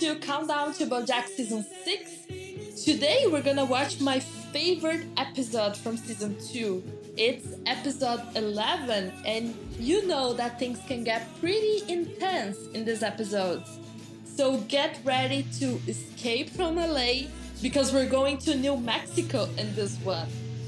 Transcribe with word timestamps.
to 0.00 0.16
Countdown 0.16 0.72
to 0.74 0.86
Bojack 0.86 1.26
Season 1.28 1.64
6. 1.84 2.84
Today 2.84 3.26
we're 3.30 3.42
gonna 3.42 3.64
watch 3.64 4.00
my 4.00 4.18
favorite 4.18 5.06
episode 5.16 5.76
from 5.76 5.96
Season 5.96 6.36
2. 6.52 6.82
It's 7.16 7.46
episode 7.66 8.20
11, 8.34 9.12
and 9.24 9.54
you 9.78 10.04
know 10.08 10.32
that 10.32 10.58
things 10.58 10.80
can 10.88 11.04
get 11.04 11.28
pretty 11.38 11.82
intense 11.86 12.56
in 12.74 12.84
these 12.84 13.04
episodes. 13.04 13.78
So 14.24 14.58
get 14.68 14.98
ready 15.04 15.46
to 15.60 15.78
escape 15.86 16.50
from 16.50 16.74
LA 16.74 17.28
because 17.62 17.92
we're 17.92 18.08
going 18.08 18.38
to 18.38 18.56
New 18.56 18.76
Mexico 18.76 19.48
in 19.58 19.72
this 19.76 19.96
one. 19.98 20.26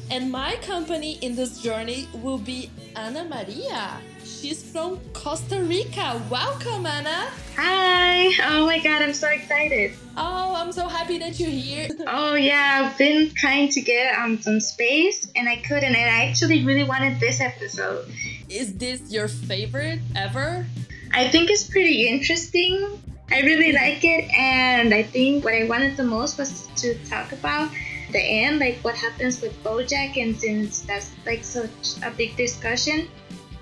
And 0.09 0.31
my 0.31 0.55
company 0.63 1.15
in 1.21 1.35
this 1.35 1.61
journey 1.61 2.07
will 2.23 2.39
be 2.39 2.71
Ana 2.95 3.25
Maria. 3.25 4.01
She's 4.41 4.63
from 4.63 5.01
Costa 5.15 5.63
Rica. 5.63 6.23
Welcome, 6.31 6.85
Anna. 6.85 7.31
Hi. 7.57 8.27
Oh 8.47 8.67
my 8.67 8.79
god, 8.81 9.01
I'm 9.01 9.15
so 9.15 9.29
excited. 9.29 9.95
Oh, 10.15 10.55
I'm 10.55 10.73
so 10.73 10.87
happy 10.89 11.17
that 11.19 11.41
you're 11.41 11.49
here. 11.49 11.89
Oh 12.07 12.35
yeah, 12.35 12.83
I've 12.85 12.99
been 12.99 13.31
trying 13.35 13.71
to 13.71 13.81
get 13.81 14.15
um 14.19 14.39
some 14.39 14.61
space 14.61 15.27
and 15.35 15.49
I 15.49 15.57
couldn't 15.57 15.97
and 15.97 15.97
I 15.97 16.27
actually 16.29 16.67
really 16.67 16.85
wanted 16.85 17.19
this 17.19 17.41
episode. 17.41 18.13
Is 18.51 18.77
this 18.77 19.11
your 19.11 19.27
favorite 19.27 20.01
ever? 20.15 20.67
I 21.15 21.29
think 21.29 21.49
it's 21.49 21.67
pretty 21.67 22.07
interesting. 22.07 23.01
I 23.31 23.41
really 23.41 23.73
like 23.73 24.05
it 24.05 24.31
and 24.37 24.93
I 24.93 25.03
think 25.03 25.45
what 25.45 25.55
I 25.55 25.65
wanted 25.65 25.97
the 25.97 26.05
most 26.05 26.37
was 26.37 26.69
to 26.83 26.95
talk 27.07 27.33
about 27.33 27.71
the 28.13 28.21
end, 28.21 28.59
like 28.59 28.77
what 28.85 28.97
happens 28.97 29.41
with 29.41 29.53
Bojack 29.65 30.21
and 30.21 30.37
since 30.37 30.83
that's 30.83 31.11
like 31.25 31.43
such 31.43 31.97
a 32.05 32.11
big 32.11 32.37
discussion 32.37 33.09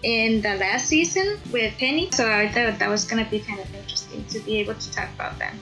in 0.04 0.42
the 0.42 0.54
last 0.56 0.86
season 0.86 1.40
with 1.50 1.72
Penny. 1.78 2.10
So 2.12 2.30
I 2.30 2.48
thought 2.52 2.78
that 2.78 2.88
was 2.88 3.04
gonna 3.04 3.24
be 3.24 3.40
kind 3.40 3.58
of 3.58 3.74
interesting 3.74 4.24
to 4.26 4.38
be 4.40 4.58
able 4.58 4.74
to 4.74 4.92
talk 4.92 5.08
about 5.14 5.38
that. 5.38 5.54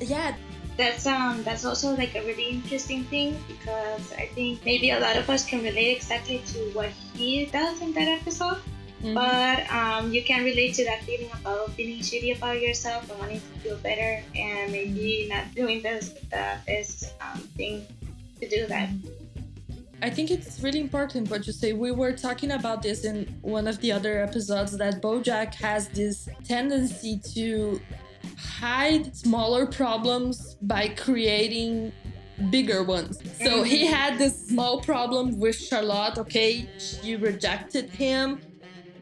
Yeah. 0.00 0.36
That's 0.76 1.04
um 1.06 1.42
that's 1.42 1.64
also 1.64 1.96
like 1.96 2.14
a 2.14 2.22
really 2.24 2.48
interesting 2.48 3.04
thing 3.04 3.36
because 3.48 4.12
I 4.16 4.30
think 4.32 4.64
maybe 4.64 4.90
a 4.90 5.00
lot 5.00 5.16
of 5.16 5.28
us 5.28 5.44
can 5.44 5.62
relate 5.62 5.96
exactly 5.96 6.40
to 6.52 6.58
what 6.72 6.88
he 7.16 7.46
does 7.46 7.80
in 7.80 7.92
that 7.94 8.08
episode. 8.08 8.58
Mm-hmm. 9.02 9.14
But 9.16 9.64
um, 9.72 10.12
you 10.12 10.22
can 10.22 10.44
relate 10.44 10.74
to 10.74 10.84
that 10.84 11.02
feeling 11.04 11.30
about 11.40 11.72
feeling 11.72 12.00
shitty 12.00 12.36
about 12.36 12.60
yourself 12.60 13.10
and 13.10 13.18
wanting 13.18 13.40
to 13.40 13.52
feel 13.60 13.76
better 13.78 14.22
and 14.36 14.72
maybe 14.72 15.26
not 15.28 15.54
doing 15.54 15.80
this 15.80 16.10
the 16.28 16.60
best 16.66 17.14
um, 17.20 17.40
thing 17.56 17.86
to 18.40 18.48
do 18.48 18.66
that. 18.66 18.90
I 20.02 20.08
think 20.08 20.30
it's 20.30 20.60
really 20.60 20.80
important 20.80 21.30
what 21.30 21.46
you 21.46 21.52
say. 21.52 21.72
We 21.74 21.92
were 21.92 22.12
talking 22.12 22.52
about 22.52 22.82
this 22.82 23.04
in 23.04 23.38
one 23.42 23.66
of 23.66 23.80
the 23.80 23.92
other 23.92 24.22
episodes 24.22 24.76
that 24.78 25.02
Bojack 25.02 25.54
has 25.56 25.88
this 25.88 26.28
tendency 26.44 27.20
to 27.34 27.80
hide 28.38 29.14
smaller 29.14 29.66
problems 29.66 30.56
by 30.62 30.88
creating 30.88 31.92
bigger 32.48 32.82
ones. 32.82 33.18
So 33.42 33.62
he 33.62 33.84
mm-hmm. 33.84 33.94
had 33.94 34.18
this 34.18 34.48
small 34.48 34.80
problem 34.80 35.38
with 35.38 35.56
Charlotte, 35.56 36.16
okay? 36.18 36.68
She 36.78 37.16
rejected 37.16 37.90
him 37.90 38.40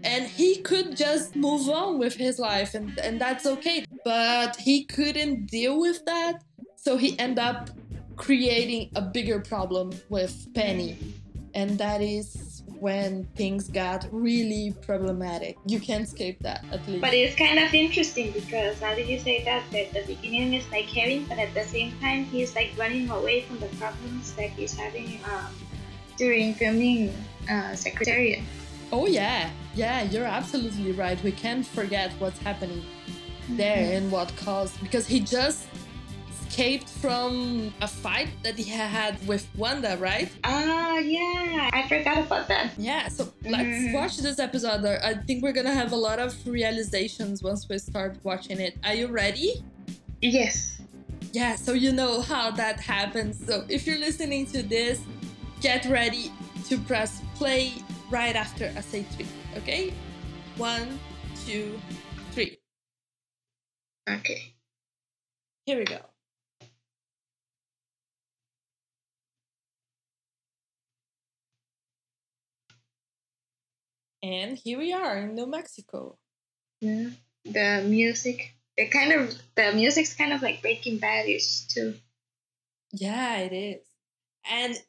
and 0.03 0.27
he 0.27 0.57
could 0.63 0.97
just 0.97 1.37
move 1.37 1.69
on 1.69 1.99
with 1.99 2.15
his 2.15 2.41
life 2.41 2.75
and, 2.75 2.99
and 2.99 3.21
that's 3.21 3.47
okay. 3.47 3.85
But 4.05 4.57
he 4.57 4.85
couldn't 4.85 5.47
deal 5.47 5.79
with 5.79 6.05
that. 6.07 6.43
So 6.77 6.97
he 6.97 7.17
ended 7.19 7.39
up 7.39 7.71
creating 8.19 8.91
a 8.95 9.01
bigger 9.01 9.41
problem 9.41 9.93
with 10.09 10.53
Penny. 10.55 10.99
And 11.55 11.79
that 11.79 12.03
is 12.03 12.63
when 12.79 13.25
things 13.35 13.69
got 13.69 14.07
really 14.13 14.75
problematic. 14.83 15.57
You 15.67 15.81
can't 15.81 16.05
escape 16.05 16.39
that, 16.41 16.65
at 16.71 16.87
least. 16.87 17.01
But 17.01 17.15
it's 17.15 17.35
kind 17.37 17.59
of 17.59 17.73
interesting 17.73 18.33
because 18.33 18.81
now 18.81 18.95
that 18.95 19.07
you 19.07 19.19
say 19.19 19.43
that, 19.45 19.63
at 19.75 19.93
the 19.93 20.15
beginning 20.15 20.55
is 20.55 20.69
like 20.71 20.87
Kevin, 20.87 21.25
but 21.25 21.39
at 21.39 21.55
the 21.55 21.65
same 21.65 21.99
time, 22.01 22.25
he's 22.25 22.55
like 22.55 22.73
running 22.77 23.09
away 23.11 23.43
from 23.43 23.59
the 23.61 23.67
problems 23.79 24.35
that 24.35 24.51
he's 24.51 24.75
having 24.75 25.21
um, 25.25 25.55
during 26.17 26.55
filming 26.55 27.15
uh, 27.51 27.75
Secretariat. 27.75 28.41
Oh, 28.93 29.07
yeah. 29.07 29.51
Yeah, 29.75 30.03
you're 30.03 30.25
absolutely 30.25 30.93
right. 30.93 31.23
We 31.23 31.33
can't 31.33 31.67
forget 31.67 32.13
what's 32.19 32.39
happening 32.39 32.83
there 33.51 33.77
mm-hmm. 33.77 33.97
and 33.97 34.13
what 34.13 34.35
caused 34.37 34.79
because 34.81 35.07
he 35.07 35.21
just 35.21 35.68
escaped 36.59 36.89
from 36.89 37.73
a 37.83 37.87
fight 37.87 38.29
that 38.43 38.59
he 38.59 38.69
had 38.69 39.15
with 39.29 39.47
Wanda, 39.57 39.97
right? 39.99 40.29
Ah, 40.43 40.95
uh, 40.95 40.99
yeah. 40.99 41.71
I 41.73 41.87
forgot 41.89 42.19
about 42.19 42.49
that. 42.49 42.73
Yeah, 42.77 43.07
so 43.07 43.27
mm. 43.27 43.51
let's 43.53 43.63
mm-hmm. 43.63 43.93
watch 43.95 44.17
this 44.17 44.41
episode. 44.41 44.85
I 44.85 45.15
think 45.15 45.45
we're 45.45 45.53
gonna 45.53 45.73
have 45.73 45.93
a 45.93 45.97
lot 45.97 46.19
of 46.19 46.35
realizations 46.45 47.45
once 47.45 47.69
we 47.69 47.79
start 47.79 48.17
watching 48.25 48.59
it. 48.59 48.77
Are 48.83 48.95
you 48.95 49.07
ready? 49.07 49.63
Yes. 50.21 50.81
Yeah, 51.33 51.55
so 51.55 51.75
you 51.75 51.93
know 51.93 52.23
how 52.23 52.51
that 52.51 52.81
happens. 52.81 53.39
So 53.47 53.65
if 53.69 53.87
you're 53.87 54.01
listening 54.01 54.47
to 54.47 54.65
this, 54.65 55.01
get 55.61 55.85
ready 55.87 56.33
to 56.69 56.77
press 56.79 57.23
play 57.37 57.75
right 58.11 58.35
after 58.35 58.73
I 58.77 58.81
say 58.81 59.05
three, 59.05 59.29
okay? 59.59 59.95
One, 60.57 60.99
two, 61.47 61.79
three. 62.33 62.59
Okay. 64.11 64.55
Here 65.65 65.79
we 65.79 65.85
go. 65.85 66.08
And 74.23 74.59
here 74.59 74.79
we 74.79 74.93
are 74.93 75.19
in 75.19 75.35
New 75.35 75.47
Mexico. 75.47 76.19
Yeah, 76.81 77.11
the 77.45 77.85
music, 77.87 78.55
the 78.77 78.89
kind 78.89 79.13
of 79.13 79.35
the 79.55 79.73
music's 79.73 80.15
kind 80.15 80.33
of 80.33 80.43
like 80.43 80.63
Breaking 80.63 80.99
Badish 80.99 81.67
too. 81.69 81.95
Yeah, 82.93 83.39
it 83.39 83.53
is, 83.53 83.87
and 84.51 84.81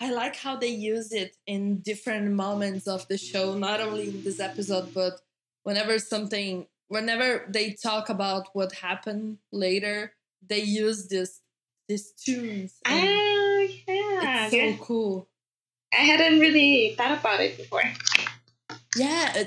I 0.00 0.10
like 0.10 0.36
how 0.36 0.56
they 0.56 0.68
use 0.68 1.12
it 1.12 1.36
in 1.46 1.78
different 1.78 2.32
moments 2.32 2.88
of 2.88 3.06
the 3.08 3.18
show, 3.18 3.56
not 3.56 3.80
only 3.80 4.08
in 4.08 4.24
this 4.24 4.40
episode, 4.40 4.92
but 4.92 5.20
whenever 5.62 5.98
something, 5.98 6.66
whenever 6.88 7.46
they 7.48 7.72
talk 7.72 8.08
about 8.08 8.48
what 8.52 8.72
happened 8.72 9.38
later, 9.52 10.12
they 10.46 10.62
use 10.62 11.08
this 11.08 11.40
these 11.88 12.12
tunes. 12.12 12.80
Oh 12.86 13.68
yeah, 13.86 14.44
it's 14.44 14.50
so 14.50 14.56
yeah. 14.56 14.76
cool. 14.80 15.28
I 15.92 16.02
hadn't 16.02 16.40
really 16.40 16.94
thought 16.96 17.18
about 17.18 17.40
it 17.40 17.56
before 17.56 17.84
yeah 18.96 19.44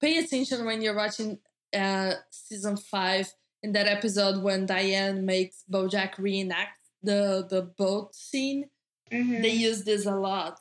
pay 0.00 0.18
attention 0.18 0.64
when 0.64 0.82
you're 0.82 0.96
watching 0.96 1.38
uh 1.76 2.14
season 2.30 2.76
five 2.76 3.32
in 3.62 3.72
that 3.72 3.86
episode 3.86 4.42
when 4.42 4.66
diane 4.66 5.24
makes 5.24 5.64
bojack 5.70 6.18
reenact 6.18 6.78
the 7.02 7.46
the 7.48 7.62
boat 7.62 8.14
scene 8.14 8.68
mm-hmm. 9.10 9.42
they 9.42 9.50
use 9.50 9.84
this 9.84 10.06
a 10.06 10.14
lot 10.14 10.58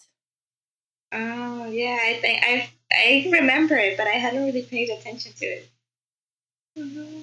oh 1.12 1.66
yeah 1.66 1.97
i 2.03 2.20
think 2.22 2.44
i 2.44 2.70
i 2.91 3.28
remember 3.31 3.75
it 3.75 3.97
but 3.97 4.08
i 4.08 4.12
hadn't 4.12 4.46
really 4.46 4.64
paid 4.64 4.90
attention 4.90 5.31
to 5.34 5.46
it 5.46 5.70
mm-hmm. 6.78 7.22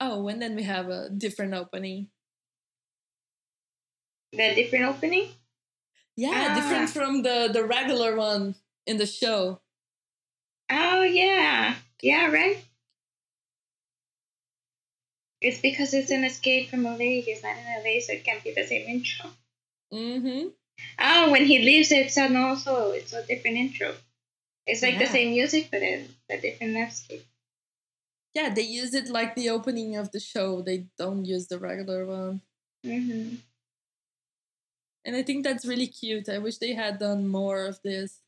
oh 0.00 0.28
and 0.28 0.40
then 0.40 0.54
we 0.54 0.62
have 0.62 0.88
a 0.88 1.08
different 1.10 1.54
opening 1.54 2.08
the 4.32 4.54
different 4.54 4.84
opening 4.84 5.28
yeah 6.16 6.48
ah. 6.50 6.54
different 6.54 6.90
from 6.90 7.22
the 7.22 7.50
the 7.52 7.64
regular 7.64 8.16
one 8.16 8.54
in 8.86 8.96
the 8.96 9.06
show. 9.06 9.60
Oh 10.70 11.02
yeah, 11.02 11.74
yeah, 12.02 12.30
right. 12.30 12.64
It's 15.40 15.60
because 15.60 15.92
it's 15.92 16.10
an 16.10 16.24
escape 16.24 16.70
from 16.70 16.84
LA. 16.84 17.20
He's 17.20 17.42
not 17.42 17.56
in 17.56 17.64
LA, 17.64 18.00
so 18.00 18.14
it 18.14 18.24
can't 18.24 18.42
be 18.42 18.52
the 18.52 18.66
same 18.66 18.88
intro. 18.88 19.30
Mm-hmm. 19.92 20.48
Oh, 20.98 21.30
when 21.30 21.44
he 21.44 21.58
leaves, 21.58 21.92
it's 21.92 22.16
an 22.16 22.36
also 22.36 22.92
it's 22.92 23.12
a 23.12 23.26
different 23.26 23.58
intro. 23.58 23.94
It's 24.66 24.82
like 24.82 24.94
yeah. 24.94 25.00
the 25.00 25.06
same 25.06 25.32
music, 25.32 25.68
but 25.70 25.82
a, 25.82 26.06
a 26.30 26.40
different 26.40 26.72
landscape. 26.72 27.26
Yeah, 28.34 28.52
they 28.52 28.62
use 28.62 28.94
it 28.94 29.08
like 29.08 29.36
the 29.36 29.50
opening 29.50 29.96
of 29.96 30.10
the 30.10 30.18
show. 30.18 30.62
They 30.62 30.86
don't 30.98 31.24
use 31.24 31.46
the 31.46 31.58
regular 31.58 32.06
one. 32.06 32.40
Mm-hmm. 32.84 33.36
And 35.04 35.16
I 35.16 35.22
think 35.22 35.44
that's 35.44 35.66
really 35.66 35.86
cute. 35.86 36.28
I 36.28 36.38
wish 36.38 36.56
they 36.56 36.72
had 36.72 36.98
done 36.98 37.28
more 37.28 37.66
of 37.66 37.80
this 37.82 38.20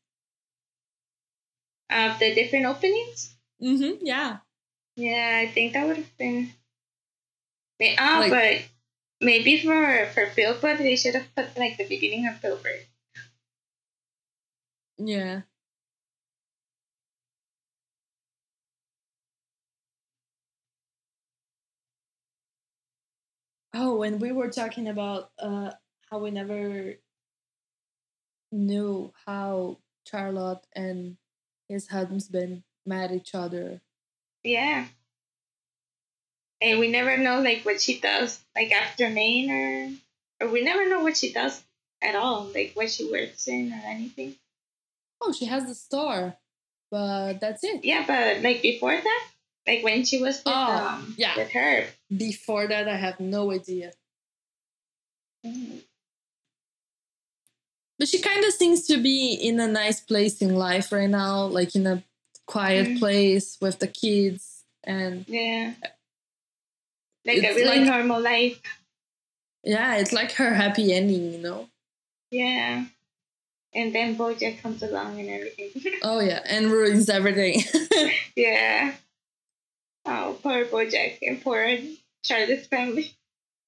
of 1.89 2.19
the 2.19 2.33
different 2.35 2.65
openings. 2.65 3.35
Mm-hmm. 3.61 4.05
Yeah. 4.05 4.37
Yeah, 4.95 5.41
I 5.43 5.51
think 5.51 5.73
that 5.73 5.87
would 5.87 5.97
have 5.97 6.17
been. 6.17 6.51
Oh, 7.81 8.19
like, 8.19 8.31
but 8.31 8.61
maybe 9.21 9.61
for 9.61 10.07
for 10.13 10.31
Billboard 10.35 10.79
they 10.79 10.95
should 10.95 11.15
have 11.15 11.33
put 11.35 11.57
like 11.57 11.77
the 11.77 11.87
beginning 11.87 12.27
of 12.27 12.41
Billboard. 12.41 12.85
Yeah. 14.97 15.41
Oh, 23.73 24.01
and 24.03 24.19
we 24.19 24.31
were 24.31 24.49
talking 24.49 24.87
about 24.89 25.31
uh, 25.39 25.71
how 26.09 26.19
we 26.19 26.31
never 26.31 26.95
knew 28.51 29.13
how 29.25 29.77
Charlotte 30.05 30.65
and 30.73 31.17
his 31.67 31.87
husband 31.87 32.63
met 32.85 33.11
each 33.11 33.33
other. 33.35 33.81
Yeah. 34.43 34.87
and 36.61 36.79
we 36.79 36.89
never 36.89 37.17
know 37.17 37.39
like 37.41 37.63
what 37.65 37.81
she 37.81 37.99
does 37.99 38.39
like 38.55 38.71
after 38.71 39.09
Maine 39.09 39.51
or 39.51 39.89
or 40.47 40.51
we 40.51 40.61
never 40.63 40.87
know 40.89 41.01
what 41.01 41.17
she 41.17 41.31
does 41.33 41.63
at 42.01 42.15
all, 42.15 42.43
like 42.53 42.71
what 42.75 42.89
she 42.91 43.09
works 43.11 43.47
in 43.47 43.73
or 43.73 43.81
anything. 43.85 44.35
Oh, 45.19 45.31
she 45.33 45.45
has 45.45 45.65
the 45.65 45.73
store, 45.75 46.35
but 46.91 47.39
that's 47.39 47.63
it. 47.63 47.83
Yeah, 47.83 48.05
but 48.07 48.41
like 48.43 48.61
before 48.61 48.95
that, 48.95 49.27
like 49.67 49.83
when 49.83 50.05
she 50.05 50.21
was 50.21 50.37
with, 50.37 50.53
Oh, 50.53 50.87
um, 50.87 51.15
yeah. 51.17 51.35
with 51.35 51.49
her. 51.51 51.85
Before 52.15 52.67
that, 52.67 52.87
I 52.87 52.95
have 52.95 53.19
no 53.19 53.51
idea. 53.51 53.91
Mhm. 55.45 55.81
But 57.99 58.07
she 58.07 58.19
kind 58.19 58.43
of 58.45 58.53
seems 58.53 58.85
to 58.87 58.97
be 58.97 59.33
in 59.33 59.59
a 59.59 59.67
nice 59.67 59.99
place 59.99 60.41
in 60.41 60.55
life 60.55 60.91
right 60.91 61.09
now, 61.09 61.45
like 61.45 61.75
in 61.75 61.87
a 61.87 62.03
quiet 62.45 62.87
Mhm. 62.87 62.99
place 62.99 63.57
with 63.59 63.79
the 63.79 63.87
kids. 63.87 64.63
And 64.83 65.25
Yeah. 65.27 65.73
Like 67.25 67.37
a 67.43 67.53
really 67.55 67.79
like- 67.79 67.81
normal 67.87 68.21
life. 68.21 68.61
yeah, 69.63 69.97
it's 69.97 70.13
like 70.13 70.33
her 70.33 70.53
happy 70.53 70.93
ending, 70.93 71.33
you 71.33 71.39
know? 71.39 71.69
Yeah. 72.31 72.85
And 73.73 73.93
then 73.93 74.15
Bojack 74.15 74.61
comes 74.61 74.81
along 74.81 75.19
and 75.19 75.29
everything. 75.29 75.71
Oh, 76.03 76.19
yeah, 76.19 76.41
and 76.45 76.71
ruins 76.71 77.09
everything. 77.09 77.63
yeah. 78.35 78.95
Oh, 80.05 80.37
poor 80.41 80.65
Bojack 80.65 81.17
and 81.21 81.41
poor 81.41 81.77
Charlotte's 82.23 82.67
family. 82.67 83.13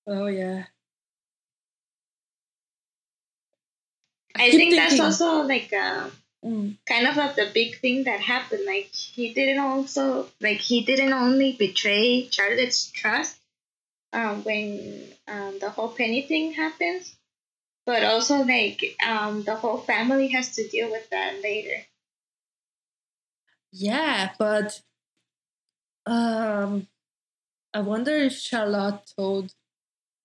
oh, 0.07 0.27
yeah. 0.27 0.65
I 4.35 4.49
think 4.51 4.75
that's 4.75 4.91
thinking- 4.95 5.05
also 5.05 5.41
like 5.47 5.71
um 5.73 6.11
Mm, 6.43 6.77
kind 6.87 7.05
of 7.05 7.17
like 7.17 7.35
the 7.35 7.51
big 7.53 7.79
thing 7.81 8.05
that 8.05 8.21
happened. 8.21 8.65
Like 8.65 8.85
he 8.93 9.33
didn't 9.33 9.59
also 9.59 10.29
like 10.39 10.59
he 10.59 10.85
didn't 10.85 11.11
only 11.11 11.51
betray 11.51 12.29
Charlotte's 12.31 12.89
trust 12.91 13.37
um, 14.13 14.43
when 14.43 15.03
um, 15.27 15.59
the 15.59 15.69
whole 15.69 15.89
Penny 15.89 16.21
thing 16.23 16.53
happens, 16.53 17.15
but 17.85 18.03
also 18.03 18.43
like 18.43 18.83
um, 19.05 19.43
the 19.43 19.55
whole 19.55 19.79
family 19.79 20.29
has 20.29 20.55
to 20.55 20.67
deal 20.67 20.91
with 20.91 21.09
that 21.11 21.41
later. 21.43 21.85
yeah, 23.71 24.31
but 24.37 24.81
um, 26.05 26.87
I 27.73 27.81
wonder 27.81 28.15
if 28.15 28.33
Charlotte 28.33 29.13
told 29.17 29.53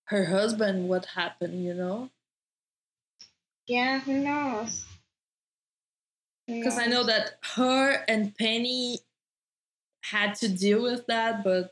her 0.05 0.25
husband 0.27 0.89
what 0.89 1.05
happened, 1.07 1.63
you 1.63 1.73
know? 1.73 2.11
Yeah, 3.67 3.99
who 3.99 4.19
knows? 4.19 4.85
Because 6.47 6.77
I 6.77 6.85
know 6.85 7.03
that 7.03 7.39
her 7.55 8.03
and 8.07 8.35
Penny 8.35 8.99
had 10.03 10.35
to 10.35 10.47
deal 10.47 10.83
with 10.83 11.07
that, 11.07 11.43
but 11.43 11.71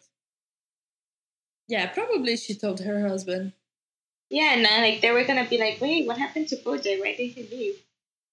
yeah, 1.67 1.87
probably 1.87 2.35
she 2.37 2.55
told 2.55 2.79
her 2.79 3.07
husband. 3.07 3.53
Yeah, 4.29 4.53
and 4.55 4.65
then, 4.65 4.81
like 4.81 5.01
they 5.01 5.11
were 5.11 5.23
gonna 5.23 5.47
be 5.47 5.59
like, 5.59 5.79
wait, 5.79 6.07
what 6.07 6.17
happened 6.17 6.47
to 6.49 6.55
Bojack? 6.55 6.99
Why 6.99 7.15
did 7.15 7.31
he 7.31 7.43
leave? 7.55 7.75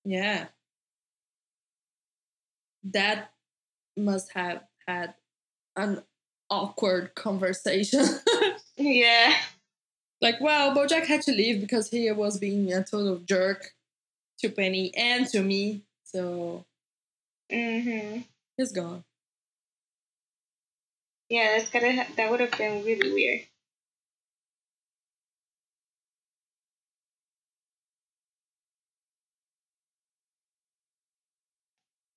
Yeah. 0.05 0.47
That 2.85 3.33
must 3.97 4.33
have 4.33 4.63
had 4.89 5.15
an 5.77 6.03
awkward 6.49 7.15
conversation. 7.15 8.05
Yeah. 8.77 9.35
Like, 10.21 10.41
well, 10.41 10.75
Bojack 10.75 11.07
had 11.07 11.23
to 11.23 11.33
leave 11.33 11.61
because 11.61 11.91
he 11.91 12.11
was 12.13 12.39
being 12.39 12.73
a 12.73 12.85
total 12.85 13.19
jerk 13.19 13.73
to 14.41 14.51
Penny 14.51 14.93
and 14.97 15.27
to 15.29 15.43
me. 15.43 15.83
So 16.05 16.65
mm-hmm. 17.53 18.23
he's 18.57 18.73
gone. 18.73 19.05
Yeah, 21.29 21.57
that's 21.59 21.71
gotta 21.71 21.93
ha- 21.93 22.13
that 22.17 22.31
would 22.31 22.41
have 22.41 22.53
been 22.59 22.85
really 22.85 23.13
weird. 23.13 23.41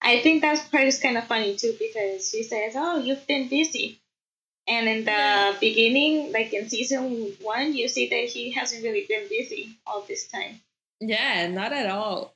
I 0.04 0.20
think 0.22 0.42
that 0.44 0.70
part 0.72 0.84
is 0.86 1.00
kind 1.00 1.18
of 1.18 1.26
funny 1.26 1.56
too 1.56 1.76
because 1.80 2.30
she 2.30 2.44
says, 2.44 2.74
"Oh, 2.76 3.00
you've 3.00 3.26
been 3.28 3.48
busy," 3.50 4.03
and 4.68 4.88
in 4.88 5.06
the 5.06 5.12
Yeah. 5.12 5.58
beginning, 5.60 6.32
like 6.32 6.54
in 6.54 6.70
season 6.70 7.36
one, 7.42 7.74
you 7.74 7.88
see 7.88 8.08
that 8.10 8.30
he 8.30 8.52
hasn't 8.52 8.84
really 8.84 9.06
been 9.08 9.28
busy 9.30 9.78
all 9.86 10.02
this 10.02 10.28
time. 10.28 10.62
Yeah, 11.00 11.48
not 11.48 11.74
at 11.74 11.90
all. 11.90 12.36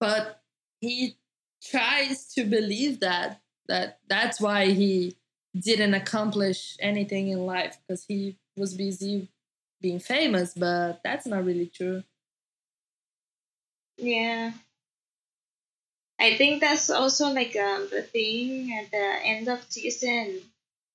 But 0.00 0.42
he 0.80 1.16
tries 1.62 2.32
to 2.34 2.44
believe 2.44 3.00
that 3.00 3.40
that 3.66 3.98
that's 4.08 4.40
why 4.40 4.66
he 4.70 5.16
didn't 5.58 5.94
accomplish 5.94 6.76
anything 6.80 7.28
in 7.28 7.46
life 7.46 7.78
because 7.86 8.04
he 8.04 8.36
was 8.56 8.74
busy 8.74 9.28
being 9.80 9.98
famous, 9.98 10.54
but 10.54 11.00
that's 11.02 11.26
not 11.26 11.44
really 11.44 11.66
true. 11.66 12.02
Yeah. 13.96 14.52
I 16.18 16.36
think 16.36 16.60
that's 16.60 16.90
also 16.90 17.32
like 17.32 17.56
um, 17.56 17.88
the 17.90 18.02
thing 18.02 18.72
at 18.72 18.90
the 18.90 19.18
end 19.24 19.48
of 19.48 19.64
season 19.68 20.40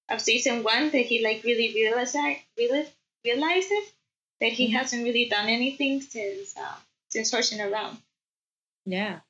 of 0.09 0.21
season 0.21 0.63
one 0.63 0.89
that 0.91 1.05
he 1.05 1.23
like 1.23 1.43
really 1.43 1.73
realizes 1.73 2.15
reali- 2.59 2.91
realizes 3.25 3.85
that 4.39 4.53
he 4.53 4.67
Mhm. 4.69 4.73
hasn't 4.73 5.03
really 5.03 5.27
done 5.29 5.47
anything 5.49 6.01
since 6.01 6.55
uh, 6.57 6.75
since 7.09 7.31
horsing 7.31 7.61
around. 7.61 7.97
Yeah. 8.85 9.21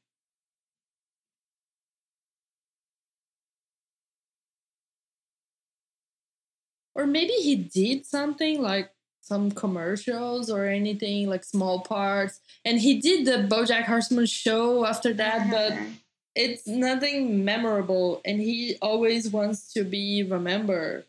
Or 6.95 7.05
maybe 7.07 7.33
he 7.33 7.55
did 7.55 8.05
something 8.05 8.61
like 8.61 8.91
some 9.21 9.51
commercials 9.51 10.49
or 10.49 10.65
anything 10.65 11.29
like 11.29 11.43
small 11.43 11.81
parts 11.81 12.39
and 12.65 12.79
he 12.79 12.99
did 12.99 13.25
the 13.25 13.47
bojack 13.53 13.83
horseman 13.83 14.25
show 14.25 14.85
after 14.85 15.13
that 15.13 15.51
but 15.51 15.77
it's 16.39 16.65
nothing 16.65 17.43
memorable 17.43 18.21
and 18.23 18.39
he 18.39 18.77
always 18.81 19.29
wants 19.29 19.73
to 19.73 19.83
be 19.83 20.23
remembered 20.23 21.03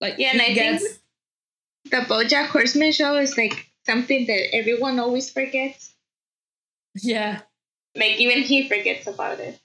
like 0.00 0.14
Yeah, 0.18 0.30
and 0.32 0.40
I 0.42 0.54
think- 0.54 0.82
the 1.90 1.98
BoJack 2.08 2.46
Horseman 2.46 2.90
show 2.92 3.14
is 3.16 3.36
like 3.38 3.68
something 3.84 4.26
that 4.26 4.54
everyone 4.54 4.98
always 4.98 5.30
forgets. 5.30 5.92
yeah 6.96 7.42
Like 7.94 8.16
even 8.18 8.42
he 8.42 8.66
forgets 8.68 9.06
about 9.06 9.38
it. 9.40 9.60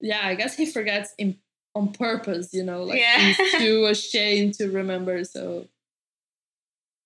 yeah 0.00 0.20
i 0.24 0.34
guess 0.34 0.56
he 0.56 0.66
forgets 0.66 1.12
in, 1.18 1.36
on 1.74 1.92
purpose 1.92 2.52
you 2.54 2.64
know 2.64 2.82
like 2.84 2.98
Yeah. 3.00 3.18
he's 3.18 3.52
too 3.62 3.84
ashamed 3.86 4.54
to 4.54 4.70
remember 4.70 5.22
so 5.24 5.68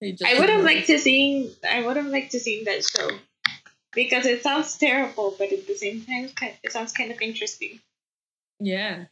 he 0.00 0.12
just 0.12 0.25
I 0.30 0.38
would 0.38 0.48
have 0.48 0.62
liked 0.64 0.87
to 0.87 0.98
see. 0.98 1.52
I 1.68 1.82
would 1.84 1.96
have 1.96 2.06
liked 2.06 2.30
to 2.32 2.38
see 2.40 2.62
that 2.64 2.84
show 2.84 3.10
because 3.95 4.26
it 4.26 4.42
sounds 4.42 4.76
terrible, 4.76 5.35
but 5.38 5.52
at 5.52 5.66
the 5.66 5.75
same 5.75 6.02
time, 6.02 6.30
it 6.62 6.73
sounds 6.73 6.92
kind 6.92 7.11
of 7.11 7.21
interesting. 7.21 7.80
Yeah. 8.61 9.04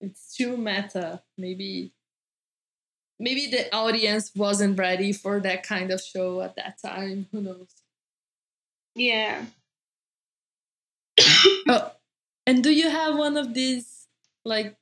It's 0.00 0.36
too 0.36 0.56
meta. 0.56 1.22
Maybe 1.36 1.92
maybe 3.18 3.48
the 3.48 3.74
audience 3.74 4.30
wasn't 4.34 4.78
ready 4.78 5.12
for 5.12 5.40
that 5.40 5.64
kind 5.64 5.90
of 5.90 6.00
show 6.00 6.40
at 6.40 6.56
that 6.56 6.80
time. 6.80 7.26
Who 7.32 7.40
knows? 7.40 7.74
Yeah. 8.94 9.44
Oh, 11.70 11.92
and 12.46 12.64
do 12.64 12.70
you 12.70 12.88
have 12.88 13.18
one 13.18 13.36
of 13.36 13.52
these 13.52 14.06
like 14.44 14.76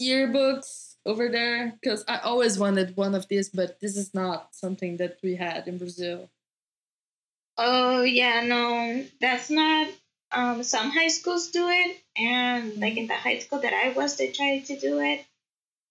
yearbooks 0.00 0.96
over 1.06 1.30
there? 1.30 1.72
Because 1.80 2.04
I 2.06 2.18
always 2.18 2.58
wanted 2.58 2.96
one 2.96 3.14
of 3.14 3.28
these, 3.28 3.48
but 3.48 3.80
this 3.80 3.96
is 3.96 4.12
not 4.12 4.54
something 4.54 4.98
that 4.98 5.18
we 5.22 5.36
had 5.36 5.66
in 5.66 5.78
Brazil. 5.78 6.28
Oh 7.58 8.02
yeah, 8.02 8.42
no, 8.42 9.04
that's 9.20 9.50
not. 9.50 9.88
Um, 10.30 10.62
some 10.62 10.90
high 10.90 11.08
schools 11.08 11.48
do 11.48 11.68
it, 11.68 11.96
and 12.16 12.76
like 12.76 12.96
in 12.96 13.08
the 13.08 13.14
high 13.14 13.38
school 13.38 13.60
that 13.60 13.72
I 13.72 13.90
was, 13.90 14.16
they 14.16 14.30
tried 14.30 14.66
to 14.66 14.78
do 14.78 15.00
it, 15.00 15.26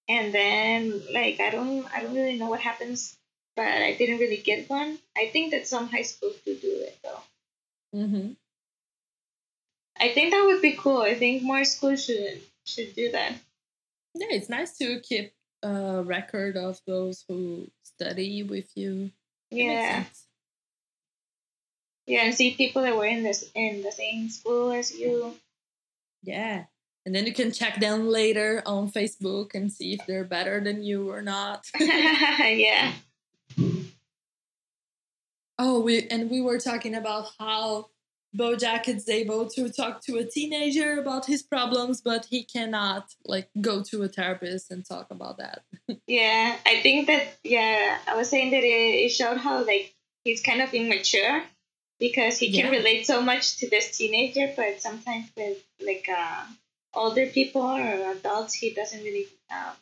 and 0.08 0.34
then 0.34 1.02
like 1.14 1.42
I 1.42 1.50
don't, 1.50 1.86
I 1.94 2.02
don't 2.02 2.16
really 2.16 2.38
know 2.38 2.50
what 2.50 2.62
happens, 2.62 3.18
but 3.56 3.68
I 3.68 3.96
didn't 3.96 4.20
really 4.20 4.38
get 4.38 4.70
one. 4.70 4.98
I 5.18 5.28
think 5.34 5.52
that 5.52 5.68
some 5.68 5.90
high 5.90 6.04
schools 6.04 6.36
do 6.46 6.56
do 6.56 6.86
it 6.88 6.98
though. 7.04 8.00
Mm-hmm. 8.00 8.32
I 10.00 10.10
think 10.14 10.32
that 10.32 10.46
would 10.46 10.62
be 10.62 10.74
cool. 10.74 11.02
I 11.02 11.16
think 11.16 11.44
more 11.44 11.66
schools 11.66 12.06
should 12.06 12.42
should 12.64 12.96
do 12.96 13.12
that. 13.12 13.34
Yeah, 14.14 14.28
it's 14.30 14.50
nice 14.50 14.78
to 14.78 15.00
keep 15.02 15.34
a 15.64 16.02
record 16.04 16.56
of 16.56 16.80
those 16.88 17.26
who 17.28 17.70
study 17.84 18.44
with 18.44 18.72
you. 18.78 19.12
Makes 19.52 19.64
Yeah. 19.64 20.04
Yeah, 22.08 22.22
and 22.22 22.34
see 22.34 22.56
people 22.56 22.82
that 22.84 22.96
were 22.96 23.06
in 23.06 23.22
this 23.24 23.52
in 23.54 23.84
the 23.84 23.92
same 23.92 24.30
school 24.30 24.72
as 24.72 24.96
you. 24.96 25.36
Yeah. 26.24 26.64
And 27.06 27.14
then 27.14 27.26
you 27.26 27.34
can 27.34 27.52
check 27.52 27.80
them 27.80 28.08
later 28.08 28.64
on 28.66 28.92
Facebook 28.92 29.54
and 29.54 29.72
see 29.72 29.94
if 29.94 30.06
they're 30.08 30.24
better 30.24 30.60
than 30.62 30.84
you 30.84 31.10
or 31.10 31.22
not. 31.22 31.66
yeah. 31.80 32.94
oh, 35.60 35.82
we 35.82 36.08
and 36.08 36.30
we 36.30 36.42
were 36.42 36.60
talking 36.60 36.96
about 36.96 37.30
how 37.40 37.88
Bojack 38.38 38.88
is 38.88 39.08
able 39.08 39.50
to 39.52 39.70
talk 39.70 40.02
to 40.06 40.18
a 40.18 40.26
teenager 40.26 41.00
about 41.00 41.26
his 41.26 41.44
problems, 41.44 42.02
but 42.02 42.26
he 42.30 42.44
cannot 42.44 43.08
like 43.26 43.50
go 43.62 43.82
to 43.84 44.04
a 44.04 44.10
therapist 44.10 44.72
and 44.72 44.86
talk 44.86 45.08
about 45.10 45.38
that. 45.38 45.64
yeah, 46.08 46.58
I 46.66 46.82
think 46.82 47.08
that 47.08 47.38
yeah, 47.44 48.00
I 48.08 48.16
was 48.16 48.30
saying 48.30 48.52
that 48.52 48.64
it, 48.64 49.06
it 49.06 49.10
showed 49.10 49.38
how 49.38 49.66
like 49.66 49.94
he's 50.24 50.42
kind 50.42 50.62
of 50.62 50.74
immature 50.74 51.44
because 52.00 52.38
he 52.38 52.52
can 52.52 52.72
yeah. 52.72 52.78
relate 52.78 53.06
so 53.06 53.22
much 53.22 53.58
to 53.58 53.70
this 53.70 53.98
teenager, 53.98 54.52
but 54.56 54.82
sometimes 54.82 55.30
with 55.36 55.58
like 55.86 56.08
uh, 56.10 56.46
older 56.94 57.26
people 57.28 57.62
or 57.62 58.12
adults, 58.12 58.54
he 58.54 58.74
doesn't 58.74 59.04
really 59.04 59.28
um, 59.52 59.74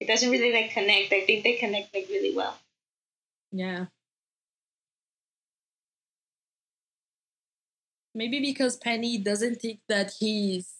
he 0.00 0.06
doesn't 0.06 0.30
really 0.30 0.52
like 0.52 0.70
connect. 0.70 1.12
I 1.12 1.24
think 1.24 1.44
they 1.44 1.54
connect 1.54 1.94
like 1.94 2.06
really 2.08 2.34
well. 2.34 2.56
Yeah. 3.52 3.86
Maybe 8.14 8.40
because 8.40 8.76
Penny 8.76 9.18
doesn't 9.18 9.60
think 9.60 9.80
that 9.88 10.14
he's 10.18 10.72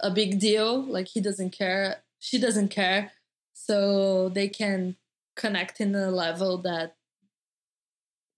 a 0.00 0.10
big 0.10 0.40
deal, 0.40 0.82
like 0.82 1.08
he 1.08 1.20
doesn't 1.20 1.50
care, 1.50 2.02
she 2.18 2.38
doesn't 2.38 2.68
care, 2.68 3.12
so 3.52 4.30
they 4.30 4.48
can 4.48 4.96
connect 5.36 5.80
in 5.80 5.94
a 5.94 6.10
level 6.10 6.58
that 6.58 6.96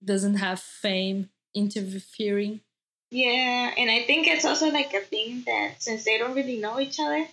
doesn't 0.03 0.35
have 0.35 0.59
fame 0.59 1.29
interfering. 1.53 2.61
Yeah, 3.11 3.73
and 3.77 3.91
I 3.91 4.03
think 4.03 4.27
it's 4.27 4.45
also 4.45 4.69
like 4.71 4.93
a 4.93 5.01
thing 5.01 5.43
that 5.45 5.81
since 5.81 6.03
they 6.03 6.17
don't 6.17 6.35
really 6.35 6.57
know 6.57 6.79
each 6.79 6.99
other, 6.99 7.27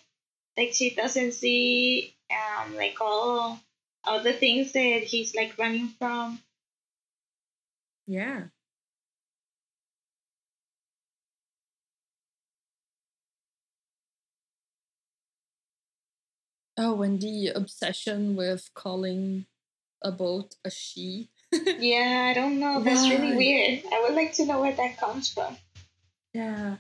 like 0.57 0.75
she 0.75 0.95
doesn't 0.95 1.33
see 1.33 2.15
um 2.31 2.77
like 2.77 3.01
all 3.01 3.59
all 4.05 4.23
the 4.23 4.33
things 4.33 4.73
that 4.73 5.03
he's 5.05 5.35
like 5.35 5.59
running 5.59 5.89
from. 5.99 6.41
Yeah. 8.07 8.49
Oh, 16.77 17.03
and 17.03 17.21
the 17.21 17.49
obsession 17.49 18.37
with 18.37 18.71
calling 18.75 19.47
a 20.03 20.11
boat 20.13 20.57
a 20.65 20.71
she. 20.71 21.31
yeah, 21.79 22.29
I 22.31 22.35
don't 22.35 22.61
know. 22.61 22.81
That's 22.81 23.09
really 23.09 23.37
weird. 23.37 23.83
I 23.93 24.03
would 24.03 24.15
like 24.15 24.33
to 24.35 24.47
know 24.47 24.61
where 24.61 24.73
that 24.73 24.99
comes 24.99 25.33
from. 25.33 25.57
Yeah. 26.33 26.77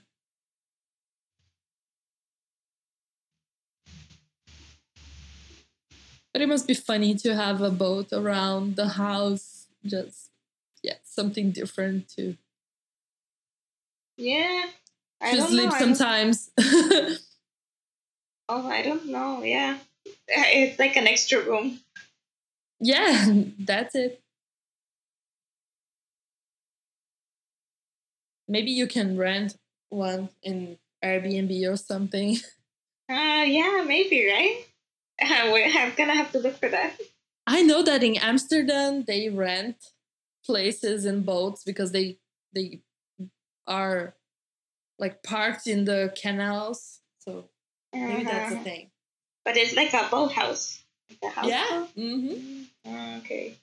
But 6.32 6.42
it 6.42 6.48
must 6.48 6.68
be 6.68 6.74
funny 6.74 7.16
to 7.16 7.34
have 7.34 7.60
a 7.60 7.70
boat 7.70 8.12
around 8.12 8.76
the 8.76 8.86
house. 8.88 9.66
Just, 9.84 10.30
yeah, 10.82 10.94
something 11.02 11.50
different 11.50 12.08
to. 12.10 12.36
Yeah. 14.16 14.66
I 15.20 15.34
just 15.34 15.50
live 15.50 15.72
sometimes. 15.72 16.50
oh, 16.58 17.16
I 18.68 18.82
don't 18.82 19.06
know. 19.06 19.42
Yeah. 19.42 19.78
It's 20.28 20.78
like 20.78 20.96
an 20.96 21.08
extra 21.08 21.42
room. 21.42 21.80
Yeah, 22.80 23.42
that's 23.58 23.94
it. 23.94 24.22
Maybe 28.50 28.72
you 28.72 28.88
can 28.88 29.16
rent 29.16 29.56
one 29.90 30.28
in 30.42 30.76
Airbnb 31.04 31.72
or 31.72 31.76
something. 31.76 32.36
Uh, 33.10 33.42
yeah, 33.42 33.82
maybe, 33.84 34.24
right? 34.30 34.64
I'm 35.20 35.92
gonna 35.96 36.14
have 36.14 36.30
to 36.30 36.38
look 36.38 36.58
for 36.58 36.68
that. 36.68 36.94
I 37.44 37.60
know 37.60 37.82
that 37.82 38.04
in 38.04 38.16
Amsterdam 38.18 39.02
they 39.04 39.28
rent 39.28 39.74
places 40.46 41.04
and 41.04 41.26
boats 41.26 41.64
because 41.64 41.90
they 41.90 42.18
they 42.54 42.82
are 43.66 44.14
like 45.00 45.24
parked 45.24 45.66
in 45.66 45.86
the 45.86 46.14
canals. 46.14 47.00
So 47.18 47.46
maybe 47.92 48.22
uh-huh. 48.22 48.30
that's 48.30 48.54
a 48.54 48.58
thing. 48.60 48.92
But 49.44 49.56
it's 49.56 49.74
like 49.74 49.92
a 49.92 50.06
boathouse. 50.08 50.84
Like 51.20 51.36
a 51.36 51.48
yeah. 51.48 51.86
Mm-hmm. 51.98 52.88
Mm, 52.88 53.18
okay. 53.18 53.56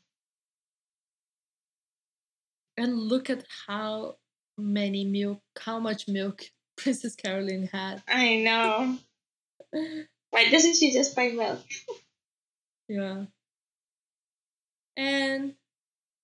And 2.76 3.00
look 3.00 3.30
at 3.30 3.46
how 3.66 4.18
many 4.58 5.06
milk, 5.06 5.42
how 5.60 5.80
much 5.80 6.08
milk 6.08 6.44
Princess 6.78 7.16
Carolyn 7.16 7.70
had. 7.72 8.04
I 8.08 8.38
know. 8.38 8.98
Why 10.30 10.50
doesn't 10.50 10.76
she 10.76 10.92
just 10.92 11.16
buy 11.16 11.30
milk? 11.30 11.60
yeah. 12.88 13.26
And 14.96 15.54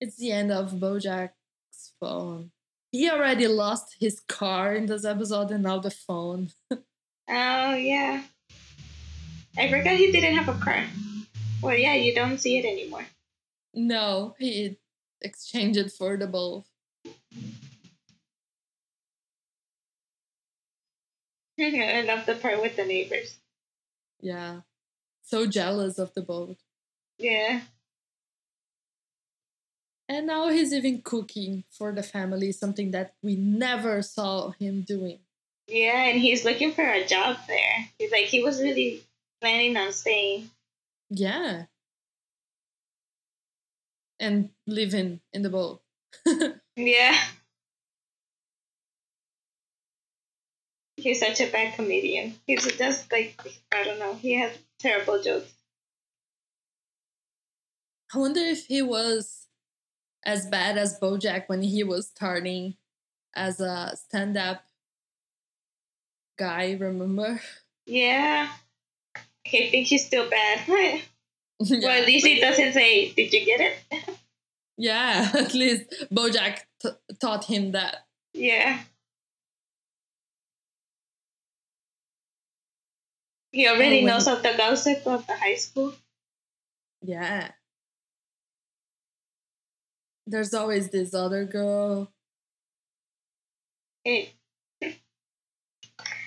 it's 0.01 0.17
the 0.17 0.31
end 0.31 0.51
of 0.51 0.71
Bojack's 0.71 1.93
phone. 1.99 2.51
He 2.91 3.09
already 3.09 3.47
lost 3.47 3.95
his 3.99 4.19
car 4.19 4.75
in 4.75 4.85
this 4.85 5.05
episode 5.05 5.51
and 5.51 5.63
now 5.63 5.79
the 5.79 5.91
phone. 5.91 6.49
oh, 6.71 6.77
yeah. 7.27 8.23
I 9.57 9.69
forgot 9.69 9.95
he 9.95 10.11
didn't 10.11 10.35
have 10.35 10.49
a 10.49 10.59
car. 10.59 10.83
Well, 11.61 11.75
yeah, 11.75 11.93
you 11.93 12.13
don't 12.13 12.39
see 12.39 12.57
it 12.57 12.65
anymore. 12.65 13.05
No, 13.73 14.35
he 14.37 14.77
exchanged 15.21 15.79
it 15.79 15.91
for 15.91 16.17
the 16.17 16.27
both. 16.27 16.67
I 21.73 22.01
love 22.01 22.25
the 22.25 22.35
part 22.35 22.61
with 22.61 22.75
the 22.75 22.85
neighbors. 22.85 23.37
Yeah. 24.19 24.61
So 25.23 25.45
jealous 25.45 25.97
of 25.97 26.13
the 26.13 26.21
boat. 26.21 26.57
Yeah. 27.17 27.61
And 30.09 30.27
now 30.27 30.49
he's 30.49 30.73
even 30.73 31.01
cooking 31.01 31.63
for 31.71 31.93
the 31.93 32.03
family, 32.03 32.51
something 32.51 32.91
that 32.91 33.13
we 33.23 33.35
never 33.35 34.01
saw 34.01 34.51
him 34.51 34.81
doing. 34.81 35.19
Yeah, 35.67 36.03
and 36.03 36.19
he's 36.19 36.43
looking 36.43 36.73
for 36.73 36.83
a 36.83 37.05
job 37.05 37.37
there. 37.47 37.87
He's 37.97 38.11
like, 38.11 38.25
he 38.25 38.43
was 38.43 38.61
really 38.61 39.03
planning 39.39 39.77
on 39.77 39.93
staying. 39.93 40.49
Yeah. 41.09 41.63
And 44.19 44.49
living 44.67 45.21
in 45.31 45.41
the 45.41 45.49
boat. 45.49 45.81
yeah. 46.75 47.17
He's 51.03 51.19
such 51.19 51.41
a 51.41 51.47
bad 51.47 51.75
comedian. 51.75 52.35
He's 52.47 52.65
just 52.77 53.11
like 53.11 53.37
I 53.73 53.83
don't 53.83 53.99
know. 53.99 54.13
He 54.13 54.39
has 54.39 54.57
terrible 54.79 55.21
jokes. 55.21 55.51
I 58.15 58.19
wonder 58.19 58.39
if 58.39 58.67
he 58.67 58.81
was 58.81 59.47
as 60.25 60.45
bad 60.45 60.77
as 60.77 60.97
Bojack 61.01 61.49
when 61.49 61.61
he 61.61 61.83
was 61.83 62.07
starting 62.07 62.75
as 63.35 63.59
a 63.59 63.97
stand-up 63.97 64.63
guy. 66.39 66.77
Remember? 66.79 67.41
Yeah, 67.85 68.49
I 69.17 69.21
think 69.49 69.87
he's 69.87 70.05
still 70.05 70.29
bad. 70.29 70.61
yeah, 70.69 70.99
well, 71.59 72.01
at 72.01 72.07
least 72.07 72.25
he 72.25 72.39
doesn't 72.39 72.71
say, 72.71 73.11
"Did 73.11 73.33
you 73.33 73.45
get 73.45 73.59
it?" 73.59 74.09
yeah, 74.77 75.31
at 75.37 75.53
least 75.53 75.83
Bojack 76.09 76.59
t- 76.81 76.91
taught 77.19 77.43
him 77.43 77.73
that. 77.73 78.05
Yeah. 78.33 78.83
He 83.53 83.67
already 83.67 84.01
oh, 84.01 84.07
knows 84.07 84.27
of 84.27 84.41
the 84.41 84.55
gossip 84.57 85.05
of 85.05 85.27
the 85.27 85.35
high 85.35 85.55
school. 85.55 85.93
Yeah. 87.03 87.51
There's 90.25 90.55
always 90.55 90.89
this 90.89 91.13
other 91.13 91.45
girl. 91.45 92.11
Hey. 94.03 94.33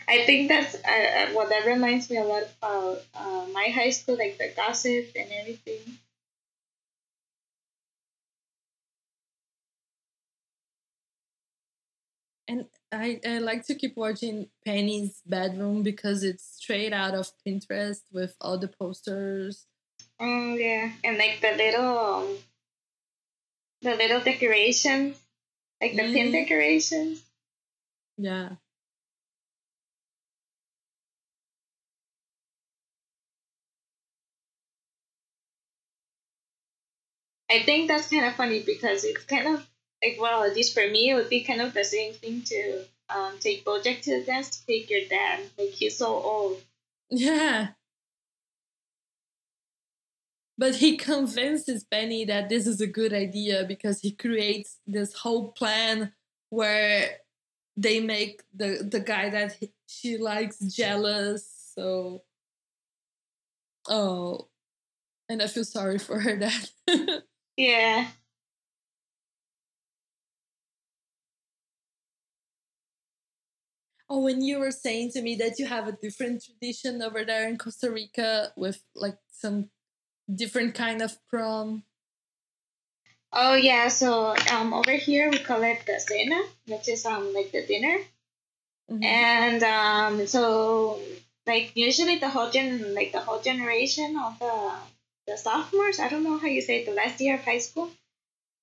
I 0.09 0.25
think 0.25 0.49
that's 0.49 0.77
uh, 0.77 0.79
uh, 0.79 1.33
well. 1.35 1.49
That 1.49 1.67
reminds 1.67 2.09
me 2.11 2.19
a 2.19 2.23
lot 2.23 2.45
about 2.63 3.03
uh, 3.13 3.47
my 3.53 3.65
high 3.75 3.91
school, 3.91 4.17
like 4.17 4.39
the 4.39 4.53
gossip 4.55 5.11
and 5.17 5.29
everything. 5.33 5.99
And 12.47 12.67
I, 12.93 13.21
I 13.27 13.39
like 13.39 13.67
to 13.67 13.75
keep 13.75 13.97
watching 13.97 14.49
Penny's 14.65 15.21
bedroom 15.27 15.83
because 15.83 16.23
it's 16.23 16.45
straight 16.45 16.93
out 16.93 17.15
of 17.15 17.31
Pinterest 17.47 18.03
with 18.13 18.37
all 18.41 18.59
the 18.59 18.69
posters. 18.69 19.67
Oh 20.21 20.55
yeah, 20.55 20.93
and 21.05 21.19
like 21.19 21.41
the 21.41 21.53
little, 21.57 21.99
um, 21.99 22.37
the 23.83 23.97
little 23.97 24.21
decorations, 24.21 25.19
like 25.81 25.95
the 25.95 26.03
mm. 26.03 26.13
pin 26.13 26.27
mm-hmm. 26.27 26.33
decorations. 26.33 27.23
Yeah. 28.17 28.51
I 37.49 37.63
think 37.63 37.89
that's 37.89 38.11
kind 38.11 38.25
of 38.27 38.35
funny 38.35 38.63
because 38.63 39.05
it's 39.05 39.25
kind 39.25 39.47
of 39.47 39.67
like 40.03 40.19
well, 40.21 40.45
at 40.45 40.55
least 40.55 40.75
for 40.75 40.89
me, 40.89 41.11
it 41.11 41.15
would 41.15 41.31
be 41.31 41.45
kind 41.45 41.61
of 41.61 41.75
the 41.75 41.85
same 41.85 42.13
thing 42.15 42.43
to 42.43 42.85
um, 43.09 43.35
take 43.41 43.65
Bojack 43.65 44.03
to 44.03 44.19
the 44.19 44.25
dance 44.25 44.51
to 44.51 44.67
take 44.67 44.91
your 44.91 45.07
dad. 45.09 45.41
Like 45.59 45.71
he's 45.71 45.99
so 45.99 46.07
old. 46.07 46.61
Yeah. 47.11 47.69
But 50.59 50.77
he 50.77 50.97
convinces 50.97 51.85
Penny 51.85 52.25
that 52.25 52.49
this 52.49 52.67
is 52.67 52.81
a 52.81 52.87
good 52.87 53.13
idea 53.13 53.65
because 53.69 54.01
he 54.01 54.13
creates 54.13 54.79
this 54.87 55.13
whole 55.13 55.53
plan 55.53 56.13
where 56.49 57.19
they 57.77 58.01
make 58.01 58.43
the 58.55 58.89
the 58.91 59.01
guy 59.01 59.29
that 59.31 59.59
she 59.87 60.17
likes 60.17 60.59
jealous. 60.59 61.73
So, 61.75 62.23
oh, 63.89 64.49
and 65.29 65.43
I 65.43 65.47
feel 65.47 65.65
sorry 65.65 65.99
for 65.99 66.21
her 66.21 66.37
dad. 66.37 66.71
yeah. 67.57 68.09
Oh, 74.09 74.21
when 74.21 74.41
you 74.41 74.61
were 74.61 74.71
saying 74.71 75.11
to 75.13 75.23
me 75.23 75.35
that 75.37 75.59
you 75.59 75.67
have 75.67 75.89
a 75.89 75.93
different 75.93 76.45
tradition 76.45 77.03
over 77.03 77.25
there 77.25 77.49
in 77.49 77.59
Costa 77.59 77.91
Rica 77.91 78.53
with 78.57 78.81
like 78.95 79.19
some 79.33 79.71
different 80.33 80.75
kind 80.75 81.03
of 81.03 81.17
prom. 81.29 81.83
Oh 83.33 83.55
yeah, 83.55 83.89
so 83.89 84.35
um 84.53 84.73
over 84.73 84.93
here 84.93 85.31
we 85.31 85.39
call 85.39 85.63
it 85.63 85.85
the 85.87 85.99
cena, 85.99 86.41
which 86.67 86.89
is 86.89 87.05
um 87.05 87.35
like 87.35 87.51
the 87.51 87.67
dinner. 87.67 87.99
Mm-hmm. 88.91 89.03
And 89.03 89.63
um 89.63 90.27
so 90.27 91.01
like 91.47 91.73
usually 91.75 92.19
the 92.19 92.29
whole 92.29 92.51
gen 92.51 92.95
like 92.95 93.13
the 93.13 93.21
whole 93.21 93.41
generation 93.41 94.17
of 94.17 94.39
the 94.39 94.73
the 95.27 95.37
sophomores, 95.37 95.99
I 95.99 96.09
don't 96.09 96.23
know 96.23 96.39
how 96.39 96.47
you 96.47 96.63
say 96.63 96.83
it, 96.83 96.87
the 96.87 96.93
last 96.93 97.21
year 97.21 97.35
of 97.35 97.45
high 97.45 97.59
school. 97.59 97.91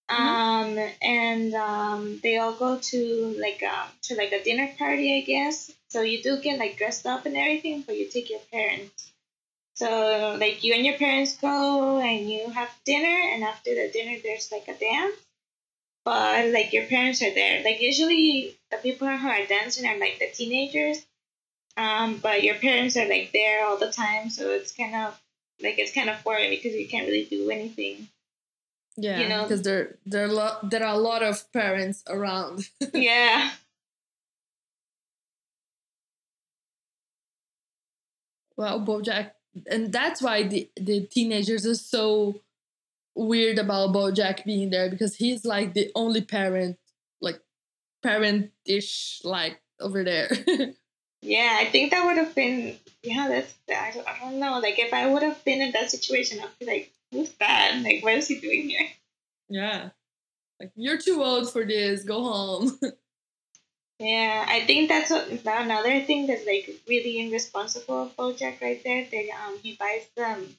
Mm-hmm. 0.10 0.80
Um 0.80 0.90
and 1.02 1.54
um 1.56 2.20
they 2.22 2.38
all 2.38 2.54
go 2.54 2.78
to 2.78 3.36
like 3.40 3.64
um 3.64 3.88
to 4.04 4.16
like 4.16 4.32
a 4.32 4.44
dinner 4.44 4.70
party 4.78 5.18
I 5.18 5.22
guess. 5.26 5.72
So 5.90 6.02
you 6.02 6.22
do 6.22 6.42
get 6.42 6.60
like 6.60 6.78
dressed 6.78 7.06
up 7.06 7.26
and 7.26 7.38
everything, 7.38 7.84
but 7.86 7.98
you 7.98 8.08
take 8.10 8.30
your 8.30 8.42
parents. 8.52 9.12
So 9.76 10.38
like 10.40 10.64
you 10.64 10.74
and 10.74 10.86
your 10.86 10.98
parents 10.98 11.38
go 11.38 12.00
and 12.00 12.30
you 12.30 12.50
have 12.50 12.70
dinner, 12.86 13.18
and 13.34 13.44
after 13.44 13.74
the 13.74 13.90
dinner 13.92 14.18
there's 14.24 14.52
like 14.52 14.68
a 14.68 14.74
dance. 14.78 15.16
But 16.06 16.50
like 16.50 16.74
your 16.74 16.86
parents 16.86 17.22
are 17.22 17.34
there. 17.34 17.64
Like 17.64 17.82
usually 17.82 18.56
the 18.72 18.78
people 18.78 19.08
who 19.08 19.28
are 19.28 19.46
dancing 19.46 19.88
are 19.88 19.98
like 19.98 20.20
the 20.20 20.30
teenagers. 20.34 21.04
Um, 21.76 22.20
but 22.22 22.44
your 22.44 22.56
parents 22.56 22.98
are 22.98 23.08
like 23.08 23.32
there 23.32 23.66
all 23.66 23.78
the 23.78 23.92
time, 23.92 24.30
so 24.30 24.52
it's 24.52 24.74
kind 24.74 24.96
of 24.96 25.20
like 25.62 25.80
it's 25.80 25.94
kind 25.94 26.10
of 26.10 26.24
boring 26.24 26.52
because 26.52 26.74
you 26.74 26.88
can't 26.88 27.08
really 27.08 27.26
do 27.26 27.50
anything. 27.50 28.08
Yeah, 28.96 29.22
you 29.22 29.30
know, 29.30 29.44
because 29.44 29.64
there 29.64 29.98
there 30.06 30.26
are 30.26 30.28
lo- 30.28 30.58
there 30.64 30.84
are 30.84 30.94
a 30.94 30.98
lot 30.98 31.24
of 31.24 31.52
parents 31.52 32.04
around. 32.08 32.70
yeah. 32.94 33.52
Well, 38.56 38.80
BoJack 38.80 39.32
and 39.68 39.92
that's 39.92 40.22
why 40.22 40.44
the, 40.44 40.70
the 40.76 41.02
teenagers 41.02 41.66
are 41.66 41.76
so 41.76 42.42
weird 43.16 43.60
about 43.60 43.94
Bojack 43.94 44.44
being 44.46 44.70
there 44.70 44.90
because 44.90 45.16
he's 45.16 45.46
like 45.46 45.74
the 45.74 45.92
only 45.96 46.22
parent, 46.22 46.78
like 47.22 47.40
parent-ish, 48.02 49.22
like 49.24 49.62
over 49.80 50.04
there. 50.04 50.30
yeah, 51.22 51.58
I 51.60 51.66
think 51.66 51.92
that 51.92 52.06
would 52.06 52.18
have 52.18 52.34
been 52.34 52.78
yeah. 53.04 53.28
That's 53.28 53.54
I 53.70 53.92
don't, 53.94 54.08
I 54.08 54.20
don't 54.20 54.40
know. 54.40 54.60
Like 54.60 54.80
if 54.80 54.94
I 54.94 55.08
would 55.08 55.24
have 55.24 55.44
been 55.46 55.62
in 55.62 55.72
that 55.74 55.92
situation, 55.92 56.40
I'd 56.40 56.60
be 56.60 56.66
like, 56.66 56.92
who's 57.14 57.32
that? 57.40 57.80
Like 57.84 58.04
what 58.04 58.16
is 58.16 58.28
he 58.28 58.40
doing 58.40 58.70
here? 58.70 58.88
Yeah, 59.50 59.90
like 60.60 60.72
you're 60.76 60.98
too 60.98 61.24
old 61.24 61.52
for 61.52 61.64
this. 61.64 62.04
Go 62.04 62.24
home. 62.24 62.80
Yeah, 64.00 64.46
I 64.48 64.66
think 64.66 64.90
that's 64.90 65.12
what, 65.12 65.30
another 65.46 66.02
thing 66.02 66.28
that's 66.28 66.46
like 66.46 66.70
really 66.90 67.26
irresponsible 67.26 68.04
of 68.04 68.16
Bojack 68.18 68.62
right 68.62 68.84
there. 68.84 69.06
That 69.10 69.30
um 69.46 69.58
he 69.64 69.76
buys 69.76 70.06
them 70.18 70.58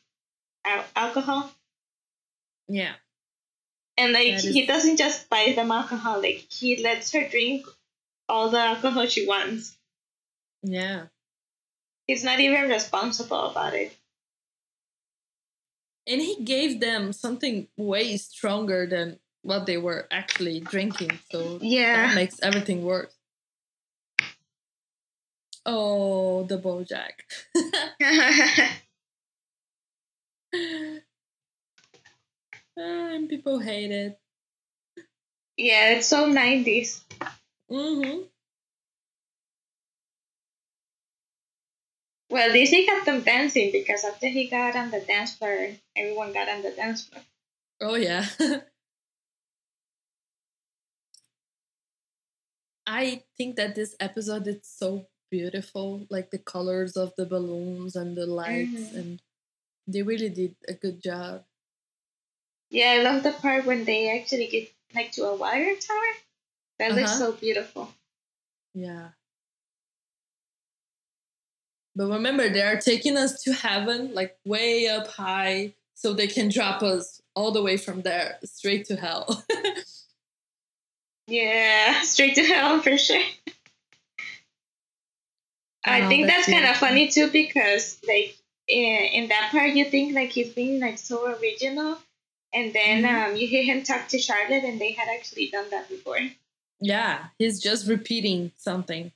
al- 0.64 0.86
alcohol. 0.96 1.50
Yeah. 2.68 2.94
And 3.98 4.12
like 4.12 4.34
is... 4.34 4.44
he 4.44 4.66
doesn't 4.66 4.96
just 4.96 5.28
buy 5.28 5.52
them 5.54 5.70
alcohol, 5.70 6.22
like 6.22 6.46
he 6.50 6.82
lets 6.82 7.12
her 7.12 7.28
drink 7.28 7.66
all 8.28 8.48
the 8.48 8.60
alcohol 8.60 9.06
she 9.06 9.26
wants. 9.26 9.76
Yeah. 10.62 11.06
He's 12.06 12.24
not 12.24 12.40
even 12.40 12.70
responsible 12.70 13.50
about 13.50 13.74
it. 13.74 13.94
And 16.06 16.20
he 16.20 16.42
gave 16.44 16.80
them 16.80 17.12
something 17.12 17.68
way 17.76 18.16
stronger 18.16 18.86
than 18.86 19.18
what 19.42 19.66
they 19.66 19.78
were 19.78 20.06
actually 20.10 20.60
drinking. 20.60 21.18
So 21.30 21.58
yeah, 21.62 22.08
that 22.08 22.14
makes 22.14 22.40
everything 22.42 22.82
worse. 22.82 23.14
Oh, 25.66 26.44
the 26.44 26.58
Bojack. 26.58 27.24
and 32.76 33.28
people 33.28 33.58
hate 33.60 33.90
it. 33.90 34.18
Yeah, 35.56 35.90
it's 35.90 36.08
so 36.08 36.28
90s. 36.30 37.02
Mm-hmm. 37.70 38.24
Well, 42.34 42.50
he 42.50 42.84
got 42.84 43.06
them 43.06 43.22
dancing 43.22 43.70
because 43.70 44.02
after 44.02 44.26
he 44.26 44.48
got 44.48 44.74
on 44.74 44.90
the 44.90 44.98
dance 44.98 45.36
floor, 45.36 45.68
everyone 45.94 46.32
got 46.32 46.48
on 46.48 46.62
the 46.62 46.72
dance 46.72 47.06
floor. 47.06 47.22
Oh, 47.80 47.94
yeah. 47.94 48.26
I 52.88 53.22
think 53.36 53.54
that 53.54 53.76
this 53.76 53.94
episode 54.00 54.48
is 54.48 54.62
so 54.64 55.06
beautiful, 55.30 56.08
like 56.10 56.32
the 56.32 56.38
colors 56.38 56.96
of 56.96 57.12
the 57.16 57.24
balloons 57.24 57.94
and 57.94 58.16
the 58.16 58.26
lights, 58.26 58.82
mm-hmm. 58.82 58.98
and 58.98 59.22
they 59.86 60.02
really 60.02 60.28
did 60.28 60.56
a 60.66 60.72
good 60.72 61.00
job. 61.00 61.44
Yeah, 62.68 62.96
I 62.98 63.02
love 63.02 63.22
the 63.22 63.30
part 63.30 63.64
when 63.64 63.84
they 63.84 64.10
actually 64.10 64.48
get 64.48 64.72
like 64.92 65.12
to 65.12 65.26
a 65.26 65.36
water 65.36 65.76
tower. 65.76 66.12
That 66.80 66.90
uh-huh. 66.90 67.00
looks 67.00 67.16
so 67.16 67.30
beautiful. 67.30 67.94
Yeah. 68.74 69.10
But 71.96 72.08
remember, 72.08 72.48
they 72.48 72.62
are 72.62 72.80
taking 72.80 73.16
us 73.16 73.42
to 73.42 73.52
heaven, 73.52 74.14
like 74.14 74.36
way 74.44 74.88
up 74.88 75.06
high, 75.06 75.74
so 75.94 76.12
they 76.12 76.26
can 76.26 76.48
drop 76.48 76.82
us 76.82 77.22
all 77.34 77.52
the 77.52 77.62
way 77.62 77.76
from 77.76 78.02
there 78.02 78.38
straight 78.44 78.86
to 78.86 78.96
hell. 78.96 79.44
yeah, 81.26 82.00
straight 82.02 82.34
to 82.34 82.42
hell 82.42 82.80
for 82.80 82.96
sure. 82.98 83.22
I 85.84 86.08
think 86.08 86.26
that's, 86.26 86.46
that's 86.46 86.58
kind 86.58 86.70
of 86.70 86.76
funny 86.76 87.08
too 87.08 87.30
because 87.30 88.00
like 88.08 88.36
in, 88.68 89.04
in 89.12 89.28
that 89.28 89.50
part 89.50 89.70
you 89.70 89.84
think 89.84 90.14
like 90.14 90.30
he's 90.30 90.48
being 90.54 90.80
like 90.80 90.98
so 90.98 91.26
original 91.36 91.98
and 92.54 92.72
then 92.72 93.02
mm-hmm. 93.02 93.32
um, 93.32 93.36
you 93.36 93.46
hear 93.46 93.64
him 93.64 93.82
talk 93.82 94.08
to 94.08 94.18
Charlotte 94.18 94.64
and 94.64 94.80
they 94.80 94.92
had 94.92 95.08
actually 95.08 95.50
done 95.50 95.66
that 95.70 95.88
before. 95.88 96.20
Yeah, 96.80 97.24
he's 97.38 97.60
just 97.60 97.88
repeating 97.88 98.52
something. 98.56 99.12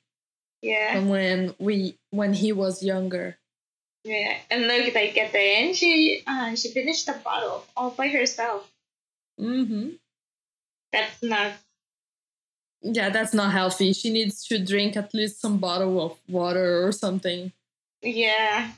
Yeah. 0.62 0.94
From 0.94 1.08
when 1.08 1.54
we 1.58 1.98
when 2.10 2.34
he 2.34 2.52
was 2.52 2.82
younger. 2.82 3.38
Yeah, 4.04 4.38
and 4.50 4.66
look, 4.66 4.94
like 4.94 5.16
at 5.18 5.32
the 5.32 5.40
end, 5.40 5.76
she 5.76 6.22
uh, 6.26 6.54
she 6.54 6.70
finished 6.70 7.06
the 7.06 7.16
bottle 7.24 7.64
all 7.76 7.90
by 7.90 8.08
herself. 8.08 8.70
Mm-hmm. 9.38 9.90
That's 10.92 11.22
not 11.22 11.52
yeah, 12.82 13.10
that's 13.10 13.34
not 13.34 13.52
healthy. 13.52 13.92
She 13.92 14.10
needs 14.10 14.44
to 14.46 14.58
drink 14.58 14.96
at 14.96 15.12
least 15.12 15.40
some 15.40 15.58
bottle 15.58 16.00
of 16.00 16.18
water 16.28 16.86
or 16.86 16.92
something. 16.92 17.52
Yeah. 18.02 18.70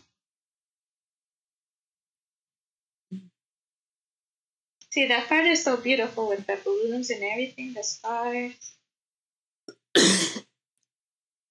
See, 4.91 5.07
that 5.07 5.29
part 5.29 5.47
is 5.47 5.63
so 5.63 5.77
beautiful 5.77 6.29
with 6.29 6.47
the 6.47 6.59
balloons 6.65 7.11
and 7.11 7.23
everything, 7.23 7.75
the 7.75 7.83
stars. 7.85 8.75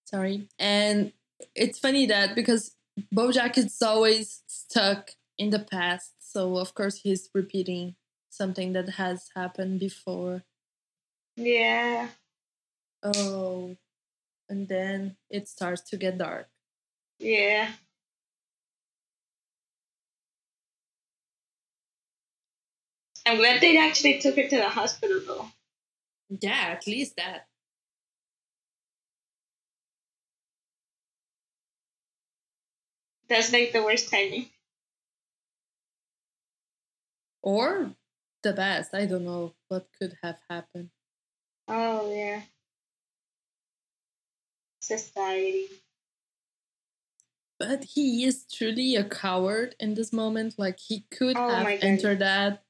Sorry. 0.09 0.47
And 0.57 1.13
it's 1.53 1.77
funny 1.77 2.07
that 2.07 2.33
because 2.33 2.75
Bojack 3.13 3.59
is 3.59 3.79
always 3.79 4.41
stuck 4.47 5.11
in 5.37 5.51
the 5.51 5.59
past, 5.59 6.15
so 6.19 6.57
of 6.57 6.73
course 6.73 6.97
he's 6.97 7.29
repeating 7.35 7.95
something 8.29 8.73
that 8.73 8.89
has 8.89 9.29
happened 9.35 9.79
before. 9.79 10.43
Yeah. 11.35 12.07
Oh, 13.03 13.77
and 14.49 14.67
then 14.67 15.15
it 15.29 15.47
starts 15.47 15.81
to 15.91 15.97
get 15.97 16.17
dark. 16.17 16.49
Yeah. 17.19 17.69
I'm 23.27 23.37
glad 23.37 23.61
they 23.61 23.77
actually 23.77 24.19
took 24.19 24.37
her 24.37 24.47
to 24.47 24.57
the 24.57 24.69
hospital 24.69 25.21
though. 25.25 25.49
Yeah, 26.29 26.69
at 26.71 26.87
least 26.87 27.15
that. 27.17 27.45
That's 33.29 33.53
like 33.53 33.71
the 33.71 33.83
worst 33.83 34.09
timing. 34.11 34.49
Or 37.41 37.91
the 38.43 38.53
best. 38.53 38.93
I 38.93 39.05
don't 39.05 39.25
know 39.25 39.53
what 39.67 39.87
could 39.99 40.17
have 40.23 40.39
happened. 40.49 40.89
Oh, 41.67 42.11
yeah 42.11 42.41
society. 44.89 45.67
But 47.59 47.83
he 47.83 48.23
is 48.23 48.45
truly 48.51 48.95
a 48.95 49.03
coward 49.03 49.75
in 49.79 49.93
this 49.93 50.13
moment. 50.13 50.55
Like 50.57 50.79
he 50.79 51.05
could 51.11 51.37
oh 51.37 51.49
have 51.49 51.67
entered 51.81 52.19
that. 52.19 52.63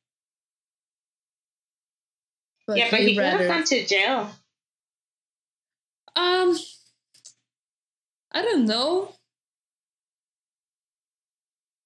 But 2.67 2.77
yeah, 2.77 2.87
but 2.91 2.99
he, 2.99 3.09
he 3.09 3.15
could 3.15 3.25
have 3.25 3.47
gone 3.47 3.63
to 3.65 3.85
jail. 3.85 4.31
Um, 6.15 6.57
I 8.31 8.41
don't 8.41 8.65
know. 8.65 9.13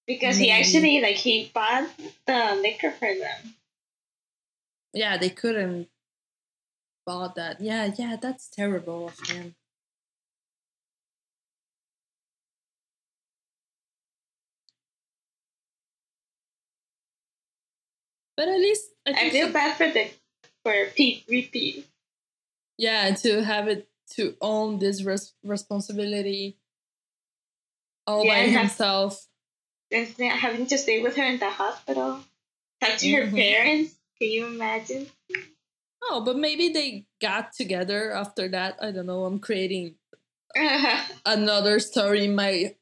Because 0.05 0.37
he 0.37 0.51
actually 0.51 0.99
like 1.01 1.15
he 1.15 1.49
bought 1.53 1.89
the 2.27 2.59
liquor 2.61 2.91
for 2.91 3.07
them. 3.07 3.55
Yeah, 4.93 5.17
they 5.17 5.29
couldn't 5.29 5.87
bought 7.05 7.35
that. 7.35 7.61
Yeah, 7.61 7.91
yeah, 7.97 8.17
that's 8.21 8.49
terrible 8.49 9.07
of 9.07 9.19
him. 9.27 9.55
But 18.35 18.47
at 18.47 18.57
least 18.57 18.89
I, 19.07 19.11
I 19.11 19.29
feel 19.29 19.51
bad 19.51 19.77
for 19.77 19.89
the 19.89 20.09
for 20.63 20.73
Pete 20.95 21.23
repeat. 21.29 21.87
Yeah, 22.77 23.13
to 23.15 23.43
have 23.43 23.67
it 23.67 23.87
to 24.15 24.35
own 24.41 24.79
this 24.79 25.03
res- 25.03 25.33
responsibility 25.43 26.57
all 28.07 28.25
yeah, 28.25 28.33
by 28.33 28.49
himself. 28.49 29.27
And 29.93 30.07
having 30.31 30.65
to 30.67 30.77
stay 30.77 31.01
with 31.01 31.15
her 31.15 31.23
in 31.23 31.39
the 31.39 31.49
hospital, 31.49 32.19
talk 32.81 32.97
to 32.97 33.07
mm-hmm. 33.07 33.29
her 33.29 33.35
parents. 33.35 33.95
Can 34.19 34.31
you 34.31 34.47
imagine? 34.47 35.07
Oh, 36.03 36.23
but 36.25 36.37
maybe 36.37 36.69
they 36.69 37.05
got 37.21 37.53
together 37.53 38.11
after 38.11 38.47
that. 38.49 38.77
I 38.81 38.91
don't 38.91 39.05
know. 39.05 39.25
I'm 39.25 39.39
creating 39.39 39.95
another 41.25 41.79
story 41.79 42.25
in 42.25 42.35
my 42.35 42.75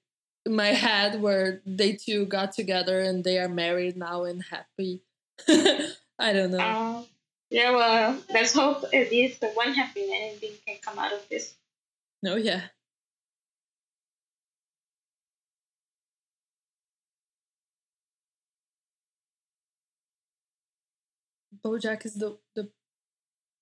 in 0.45 0.55
my 0.55 0.67
head 0.67 1.21
where 1.21 1.61
they 1.65 1.93
two 1.93 2.25
got 2.25 2.53
together 2.53 2.99
and 2.99 3.23
they 3.23 3.37
are 3.37 3.49
married 3.49 3.95
now 3.95 4.23
and 4.23 4.43
happy. 4.43 5.03
I 5.47 6.33
don't 6.33 6.51
know. 6.51 6.59
Uh, 6.59 7.03
yeah, 7.49 7.71
well, 7.71 8.17
let's 8.33 8.53
hope 8.53 8.85
at 8.93 9.11
least 9.11 9.41
the 9.41 9.49
one 9.49 9.73
happy 9.73 10.07
ending 10.11 10.51
can 10.65 10.77
come 10.81 10.97
out 10.97 11.13
of 11.13 11.27
this. 11.29 11.53
No, 12.23 12.33
oh, 12.33 12.37
yeah. 12.37 12.61
Bojack 21.63 22.05
is 22.05 22.15
the, 22.15 22.37
the 22.55 22.69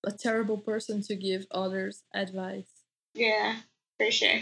a 0.05 0.11
terrible 0.11 0.57
person 0.57 1.01
to 1.03 1.15
give 1.15 1.45
others 1.51 2.03
advice. 2.13 2.83
Yeah, 3.13 3.57
for 3.97 4.11
sure. 4.11 4.41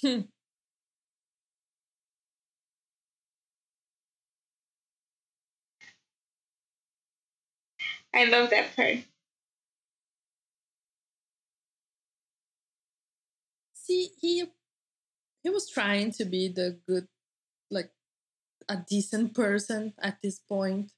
Hmm. 0.00 0.22
I 8.14 8.24
love 8.24 8.50
that 8.50 8.76
part. 8.76 8.98
See, 13.74 14.10
he 14.20 14.44
he 15.42 15.50
was 15.50 15.68
trying 15.68 16.12
to 16.12 16.24
be 16.24 16.48
the 16.48 16.78
good, 16.86 17.08
like 17.70 17.90
a 18.68 18.76
decent 18.76 19.34
person 19.34 19.92
at 19.98 20.18
this 20.22 20.38
point. 20.38 20.92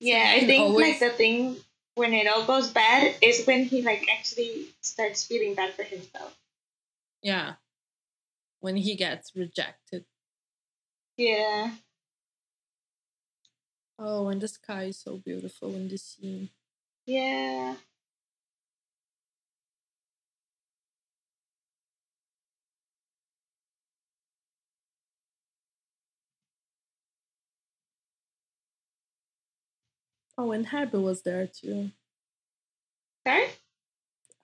Yeah, 0.00 0.32
I 0.34 0.40
think 0.40 0.62
always... 0.62 1.00
like 1.00 1.00
the 1.00 1.16
thing 1.16 1.56
when 1.94 2.12
it 2.12 2.26
all 2.26 2.44
goes 2.44 2.70
bad 2.70 3.14
is 3.22 3.44
when 3.46 3.64
he 3.64 3.82
like 3.82 4.08
actually 4.12 4.66
starts 4.80 5.24
feeling 5.24 5.54
bad 5.54 5.74
for 5.74 5.84
himself. 5.84 6.36
Yeah. 7.22 7.54
When 8.60 8.76
he 8.76 8.96
gets 8.96 9.32
rejected. 9.36 10.04
Yeah. 11.16 11.70
Oh, 14.04 14.26
and 14.26 14.40
the 14.40 14.48
sky 14.48 14.84
is 14.84 14.98
so 14.98 15.18
beautiful 15.18 15.76
in 15.76 15.86
this 15.86 16.02
scene. 16.02 16.48
Yeah. 17.06 17.76
Oh, 30.36 30.50
and 30.50 30.66
Herb 30.66 30.94
was 30.94 31.22
there 31.22 31.46
too. 31.46 31.92
Sorry? 33.24 33.46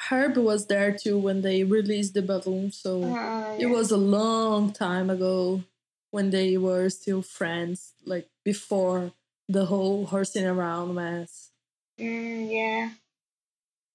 Herb 0.08 0.36
was 0.36 0.68
there 0.68 0.96
too 0.96 1.18
when 1.18 1.42
they 1.42 1.64
released 1.64 2.14
the 2.14 2.22
balloon, 2.22 2.70
so 2.70 3.02
uh, 3.02 3.06
yeah. 3.06 3.56
it 3.58 3.66
was 3.70 3.90
a 3.90 3.96
long 3.96 4.72
time 4.72 5.10
ago 5.10 5.64
when 6.12 6.30
they 6.30 6.56
were 6.56 6.88
still 6.90 7.22
friends, 7.22 7.94
like 8.06 8.28
before 8.44 9.12
the 9.48 9.64
whole 9.64 10.06
horsing 10.06 10.46
around 10.46 10.94
mess. 10.94 11.50
Mm, 11.98 12.50
yeah. 12.50 12.90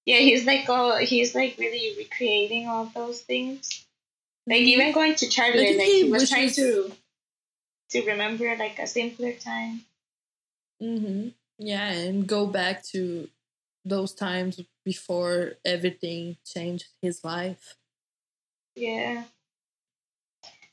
Yeah, 0.06 0.18
he's 0.18 0.46
like 0.46 0.68
all 0.68 0.98
he's 0.98 1.34
like 1.34 1.56
really 1.58 1.96
recreating 1.98 2.68
all 2.68 2.92
those 2.94 3.22
things. 3.22 3.86
Like 4.46 4.60
mm-hmm. 4.60 4.68
even 4.68 4.92
going 4.92 5.16
to 5.16 5.30
Charlie, 5.30 5.78
like 5.78 5.86
he, 5.86 6.04
he 6.04 6.12
was 6.12 6.30
trying 6.30 6.52
to 6.52 6.92
to 7.92 8.06
remember 8.06 8.56
like 8.58 8.80
a 8.80 8.88
simpler 8.88 9.34
time. 9.34 9.82
Mm-hmm. 10.82 11.30
Yeah, 11.60 11.90
and 11.90 12.28
go 12.28 12.48
back 12.48 12.84
to 12.92 13.30
those 13.86 14.14
times 14.14 14.60
before 14.84 15.54
everything 15.64 16.38
changed 16.46 16.88
his 17.02 17.24
life. 17.24 17.76
Yeah. 18.76 19.24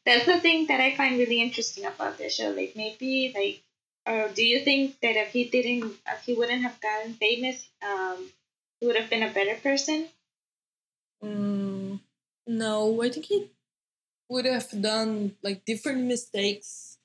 That's 0.07 0.27
the 0.27 0.41
thing 0.41 0.67
that 0.69 0.81
I 0.81 0.97
find 0.97 1.19
really 1.19 1.41
interesting 1.41 1.85
about 1.85 2.19
the 2.19 2.31
show. 2.31 2.51
Like 2.51 2.73
maybe 2.75 3.33
like 3.35 3.63
or 4.11 4.29
do 4.35 4.45
you 4.45 4.61
think 4.61 4.99
that 5.01 5.17
if 5.17 5.29
he 5.29 5.45
didn't, 5.45 5.95
if 6.07 6.23
he 6.27 6.35
wouldn't 6.35 6.63
have 6.63 6.81
gotten 6.81 7.15
famous, 7.15 7.69
um, 7.81 8.29
he 8.81 8.87
would 8.87 8.97
have 8.97 9.09
been 9.09 9.23
a 9.23 9.31
better 9.31 9.55
person? 9.63 10.09
Mm, 11.23 12.01
no, 12.47 13.03
I 13.03 13.11
think 13.11 13.27
he 13.27 13.51
would 14.29 14.47
have 14.47 14.69
done 14.83 15.37
like 15.43 15.65
different 15.65 16.05
mistakes, 16.05 16.99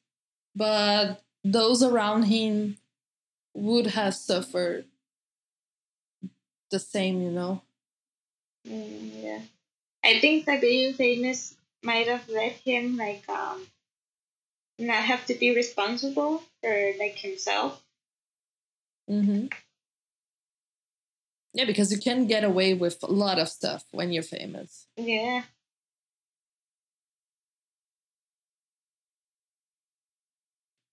but 0.56 1.22
those 1.44 1.84
around 1.84 2.24
him 2.24 2.78
would 3.54 3.88
have 3.88 4.16
suffered 4.16 4.86
the 6.72 6.80
same, 6.80 7.22
you 7.22 7.32
know. 7.32 7.62
Mm, 8.68 9.24
yeah, 9.24 9.42
I 10.04 10.20
think 10.20 10.46
that 10.46 10.62
being 10.62 10.94
famous 10.96 11.56
might 11.84 12.08
have 12.08 12.28
led 12.30 12.54
him 12.54 12.98
like 12.98 13.28
um 13.30 13.68
not 14.78 15.04
have 15.04 15.26
to 15.28 15.34
be 15.34 15.56
responsible 15.56 16.44
for 16.62 16.92
like 17.00 17.18
himself. 17.18 17.84
Mm-hmm. 19.10 19.48
Yeah, 21.54 21.66
because 21.66 21.92
you 21.92 22.00
can 22.00 22.28
get 22.28 22.44
away 22.44 22.74
with 22.74 23.02
a 23.04 23.12
lot 23.12 23.40
of 23.40 23.48
stuff 23.48 23.86
when 23.92 24.12
you're 24.12 24.24
famous. 24.24 24.88
Yeah. 24.98 25.44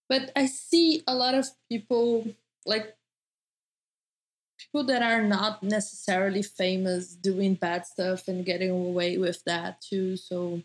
But 0.08 0.30
I 0.36 0.46
see 0.46 1.02
a 1.06 1.14
lot 1.14 1.34
of 1.34 1.46
people 1.68 2.26
like 2.64 2.96
people 4.58 4.84
that 4.84 5.02
are 5.02 5.22
not 5.22 5.62
necessarily 5.62 6.42
famous 6.42 7.14
doing 7.14 7.54
bad 7.54 7.86
stuff 7.86 8.28
and 8.28 8.44
getting 8.44 8.70
away 8.70 9.18
with 9.18 9.42
that 9.44 9.80
too. 9.80 10.16
So 10.16 10.62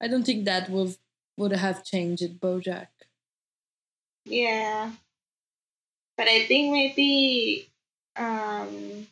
I 0.00 0.08
don't 0.08 0.24
think 0.24 0.44
that 0.44 0.70
will 0.70 0.94
would 1.36 1.52
have 1.52 1.84
changed 1.84 2.40
Bojack. 2.40 2.88
Yeah. 4.24 4.92
But 6.16 6.28
I 6.28 6.46
think 6.46 6.72
maybe 6.72 7.68
um 8.16 9.06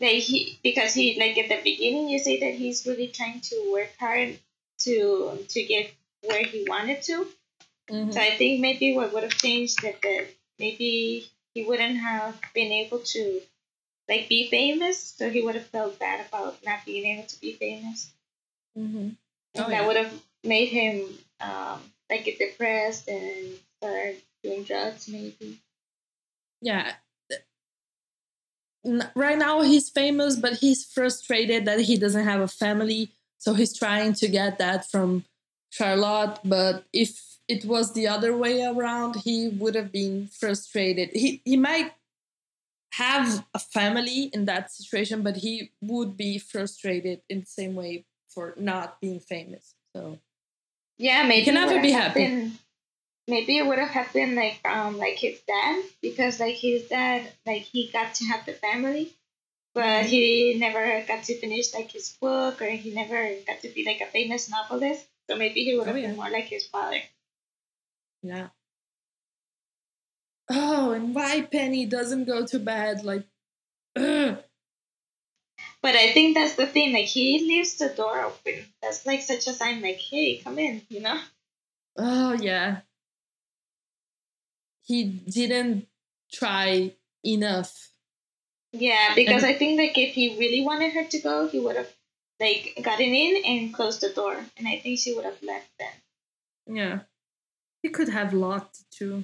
that 0.00 0.12
he 0.12 0.58
because 0.62 0.94
he 0.94 1.18
like 1.18 1.36
at 1.38 1.48
the 1.48 1.60
beginning 1.62 2.08
you 2.08 2.18
say 2.18 2.40
that 2.40 2.54
he's 2.54 2.86
really 2.86 3.08
trying 3.08 3.40
to 3.40 3.72
work 3.72 3.90
hard 3.98 4.38
to 4.78 5.38
to 5.48 5.62
get 5.62 5.92
where 6.22 6.44
he 6.44 6.66
wanted 6.68 7.02
to. 7.02 7.26
Mm-hmm. 7.90 8.10
So 8.10 8.20
I 8.20 8.36
think 8.36 8.60
maybe 8.60 8.96
what 8.96 9.12
would 9.12 9.22
have 9.22 9.36
changed 9.36 9.82
that 9.82 10.02
that 10.02 10.26
maybe 10.58 11.30
he 11.54 11.64
wouldn't 11.64 11.98
have 11.98 12.38
been 12.54 12.72
able 12.72 12.98
to 12.98 13.40
like 14.08 14.28
be 14.28 14.48
famous, 14.50 15.14
so 15.16 15.30
he 15.30 15.42
would 15.42 15.54
have 15.54 15.66
felt 15.66 15.98
bad 15.98 16.26
about 16.28 16.64
not 16.64 16.84
being 16.84 17.16
able 17.16 17.26
to 17.26 17.40
be 17.40 17.52
famous. 17.52 18.10
Mm-hmm. 18.78 19.10
Oh, 19.56 19.62
and 19.62 19.72
that 19.72 19.82
yeah. 19.82 19.86
would 19.86 19.96
have 19.96 20.12
made 20.46 20.68
him 20.68 21.06
um, 21.40 21.80
like 22.10 22.24
get 22.24 22.38
depressed 22.38 23.08
and 23.08 23.54
start 23.78 24.16
doing 24.42 24.62
drugs, 24.62 25.08
maybe. 25.08 25.58
Yeah. 26.62 26.92
Right 29.14 29.38
now 29.38 29.62
he's 29.62 29.90
famous, 29.90 30.36
but 30.36 30.54
he's 30.54 30.84
frustrated 30.84 31.64
that 31.64 31.80
he 31.80 31.96
doesn't 31.96 32.24
have 32.24 32.40
a 32.40 32.48
family. 32.48 33.10
So 33.38 33.54
he's 33.54 33.76
trying 33.76 34.12
to 34.14 34.28
get 34.28 34.58
that 34.58 34.88
from 34.88 35.24
Charlotte. 35.70 36.38
But 36.44 36.84
if 36.92 37.20
it 37.48 37.64
was 37.64 37.92
the 37.92 38.06
other 38.08 38.36
way 38.36 38.64
around, 38.64 39.16
he 39.16 39.48
would 39.48 39.74
have 39.74 39.92
been 39.92 40.28
frustrated. 40.28 41.10
He 41.12 41.42
he 41.44 41.56
might 41.56 41.92
have 42.92 43.44
a 43.52 43.58
family 43.58 44.30
in 44.32 44.46
that 44.46 44.70
situation, 44.70 45.22
but 45.22 45.36
he 45.36 45.72
would 45.80 46.16
be 46.16 46.38
frustrated 46.38 47.20
in 47.28 47.40
the 47.40 47.46
same 47.46 47.74
way 47.74 48.06
for 48.28 48.54
not 48.56 49.00
being 49.00 49.20
famous. 49.20 49.74
So 49.94 50.18
yeah, 50.98 51.22
maybe 51.24 51.38
you 51.38 51.44
can 51.44 51.54
never 51.54 51.80
be 51.80 51.90
happy. 51.90 52.26
Been, 52.26 52.58
maybe 53.28 53.58
it 53.58 53.66
would 53.66 53.78
have 53.78 54.12
been 54.12 54.34
like 54.34 54.60
um 54.64 54.98
like 54.98 55.16
his 55.16 55.40
dad 55.46 55.82
because 56.00 56.40
like 56.40 56.56
his 56.56 56.88
dad 56.88 57.26
like 57.44 57.62
he 57.62 57.90
got 57.92 58.14
to 58.14 58.24
have 58.26 58.46
the 58.46 58.52
family, 58.52 59.12
but 59.74 59.82
mm-hmm. 59.82 60.08
he 60.08 60.56
never 60.58 61.04
got 61.06 61.24
to 61.24 61.38
finish 61.38 61.74
like 61.74 61.92
his 61.92 62.16
book 62.20 62.62
or 62.62 62.66
he 62.66 62.92
never 62.92 63.34
got 63.46 63.60
to 63.60 63.68
be 63.68 63.84
like 63.84 64.00
a 64.00 64.10
famous 64.10 64.50
novelist. 64.50 65.06
So 65.28 65.36
maybe 65.36 65.64
he 65.64 65.76
would 65.76 65.86
have 65.86 65.96
oh, 65.96 65.98
yeah. 65.98 66.08
been 66.08 66.16
more 66.16 66.30
like 66.30 66.44
his 66.44 66.66
father. 66.66 67.00
Yeah. 68.22 68.48
Oh, 70.48 70.92
and 70.92 71.14
why 71.14 71.42
Penny 71.42 71.86
doesn't 71.86 72.24
go 72.24 72.46
to 72.46 72.58
bed 72.58 73.04
like 73.04 73.24
ugh. 73.96 74.38
But 75.86 75.94
I 75.94 76.10
think 76.10 76.34
that's 76.34 76.56
the 76.56 76.66
thing, 76.66 76.92
like 76.92 77.04
he 77.04 77.38
leaves 77.46 77.76
the 77.76 77.88
door 77.90 78.20
open. 78.20 78.66
That's 78.82 79.06
like 79.06 79.22
such 79.22 79.46
a 79.46 79.52
sign 79.52 79.82
like, 79.82 80.00
hey, 80.00 80.38
come 80.38 80.58
in, 80.58 80.82
you 80.88 80.98
know? 80.98 81.20
Oh 81.96 82.32
yeah. 82.32 82.78
He 84.82 85.04
didn't 85.04 85.86
try 86.32 86.90
enough. 87.24 87.90
Yeah, 88.72 89.12
because 89.14 89.44
and, 89.44 89.52
I 89.52 89.56
think 89.56 89.78
like 89.78 89.96
if 89.96 90.12
he 90.12 90.36
really 90.36 90.60
wanted 90.62 90.92
her 90.92 91.04
to 91.04 91.20
go, 91.20 91.46
he 91.46 91.60
would 91.60 91.76
have 91.76 91.92
like 92.40 92.76
gotten 92.82 93.14
in 93.14 93.44
and 93.44 93.72
closed 93.72 94.00
the 94.00 94.08
door. 94.08 94.44
And 94.58 94.66
I 94.66 94.80
think 94.80 94.98
she 94.98 95.14
would 95.14 95.24
have 95.24 95.40
left 95.40 95.70
then. 95.78 95.94
Yeah. 96.66 96.98
He 97.84 97.90
could 97.90 98.08
have 98.08 98.34
locked 98.34 98.90
too. 98.90 99.22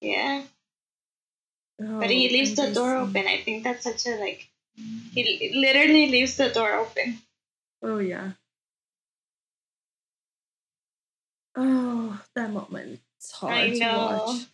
Yeah. 0.00 0.44
Oh, 1.82 1.98
but 1.98 2.10
he 2.10 2.28
leaves 2.28 2.54
the 2.54 2.72
door 2.72 2.98
open. 2.98 3.26
I 3.26 3.38
think 3.38 3.64
that's 3.64 3.82
such 3.82 4.06
a 4.06 4.14
like 4.20 4.51
he 4.74 5.52
literally 5.54 6.10
leaves 6.10 6.36
the 6.36 6.50
door 6.50 6.72
open. 6.74 7.18
Oh 7.82 7.98
yeah. 7.98 8.32
Oh, 11.56 12.20
that 12.34 12.50
moment. 12.50 13.00
It's 13.18 13.30
hard 13.32 13.52
I 13.54 13.68
know. 13.68 13.76
to 13.76 14.32
watch. 14.32 14.46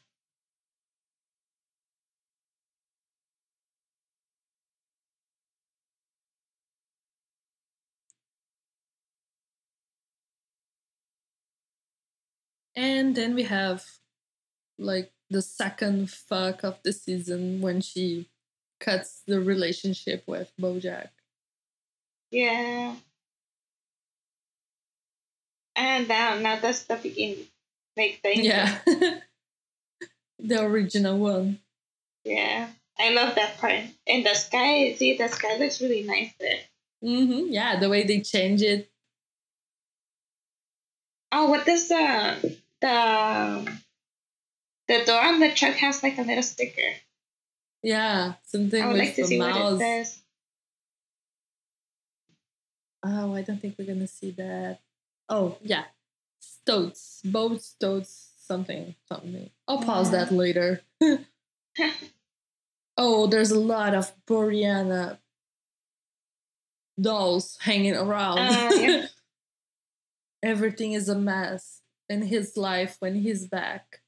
And 12.74 13.14
then 13.16 13.35
we 13.35 13.42
have 13.44 13.85
like 14.78 15.12
the 15.31 15.42
second 15.42 16.11
fuck 16.11 16.62
of 16.64 16.81
the 16.85 16.92
season 16.92 17.61
when 17.61 17.81
she 17.81 18.28
cuts 18.81 19.23
the 19.27 19.41
relationship 19.41 20.25
with 20.27 20.53
Bojack. 20.61 21.09
Yeah. 22.31 22.95
And 25.77 26.09
now, 26.09 26.38
now 26.38 26.59
that's 26.59 26.85
the 26.85 26.97
beginning. 26.97 27.47
Like 27.97 28.21
the 28.23 28.38
yeah, 28.38 28.79
the 30.38 30.62
original 30.62 31.19
one. 31.19 31.59
Yeah, 32.25 32.69
I 32.97 33.11
love 33.11 33.35
that 33.35 33.59
part. 33.59 33.81
And 34.07 34.25
the 34.25 34.35
sky, 34.35 34.95
see, 34.95 35.17
the 35.17 35.29
sky 35.29 35.57
looks 35.57 35.81
really 35.81 36.05
nice 36.05 36.33
there. 36.38 36.61
Mm-hmm. 37.03 37.53
Yeah, 37.53 37.81
the 37.81 37.88
way 37.88 38.05
they 38.05 38.21
change 38.21 38.62
it. 38.62 38.88
Oh, 41.33 41.47
what 41.51 41.67
does 41.67 41.88
the 41.88 42.57
the 42.81 43.79
the 44.87 45.05
door 45.05 45.21
on 45.21 45.41
the 45.41 45.51
truck 45.53 45.75
has 45.75 46.03
like 46.03 46.19
a 46.19 46.23
little 46.23 46.43
sticker? 46.43 46.95
Yeah, 47.83 48.35
something 48.45 48.83
I 48.83 48.87
would 48.87 48.93
with 48.95 49.03
like 49.03 49.14
to 49.17 49.25
see 49.27 49.38
mouse. 49.38 49.57
what 49.57 49.73
it 49.75 49.79
says. 49.79 50.23
Oh, 53.05 53.35
I 53.35 53.43
don't 53.43 53.61
think 53.61 53.77
we're 53.79 53.87
gonna 53.87 54.09
see 54.09 54.33
that. 54.33 54.81
Oh, 55.29 55.57
yeah. 55.62 55.85
Stoats. 56.41 57.21
Boat 57.25 57.62
stoats 57.62 58.31
something. 58.38 58.95
Something. 59.09 59.51
I'll 59.69 59.83
pause 59.83 60.12
yeah. 60.12 60.25
that 60.25 60.33
later. 60.33 60.81
oh, 62.97 63.27
there's 63.27 63.51
a 63.51 63.61
lot 63.61 63.95
of 63.95 64.12
Boreana 64.27 65.19
dolls 67.01 67.59
hanging 67.61 67.95
around. 67.95 68.38
Uh, 68.38 68.71
yeah. 68.75 69.07
Everything 70.43 70.93
is 70.93 71.09
a 71.09 71.19
mess 71.19 71.83
in 72.09 72.23
his 72.23 72.57
life 72.57 72.97
when 73.01 73.17
he's 73.17 73.47
back. 73.47 74.01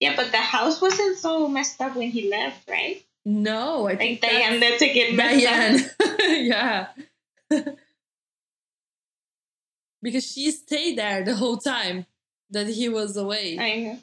Yeah, 0.00 0.14
but 0.16 0.30
the 0.30 0.38
house 0.38 0.80
wasn't 0.80 1.18
so 1.18 1.48
messed 1.48 1.80
up 1.80 1.96
when 1.96 2.10
he 2.10 2.28
left, 2.30 2.68
right? 2.68 3.02
No, 3.24 3.88
I 3.88 3.90
like 3.90 3.98
think 3.98 4.20
Diane 4.20 4.60
let 4.60 4.78
to 4.78 4.86
get 4.86 5.14
messed 5.14 5.44
Diane. 5.44 5.90
up. 6.00 6.16
yeah. 6.28 6.86
because 10.02 10.30
she 10.30 10.50
stayed 10.50 10.98
there 10.98 11.24
the 11.24 11.34
whole 11.34 11.56
time 11.56 12.06
that 12.50 12.68
he 12.68 12.88
was 12.88 13.16
away. 13.16 13.58
I 13.58 13.76
know. 13.80 13.98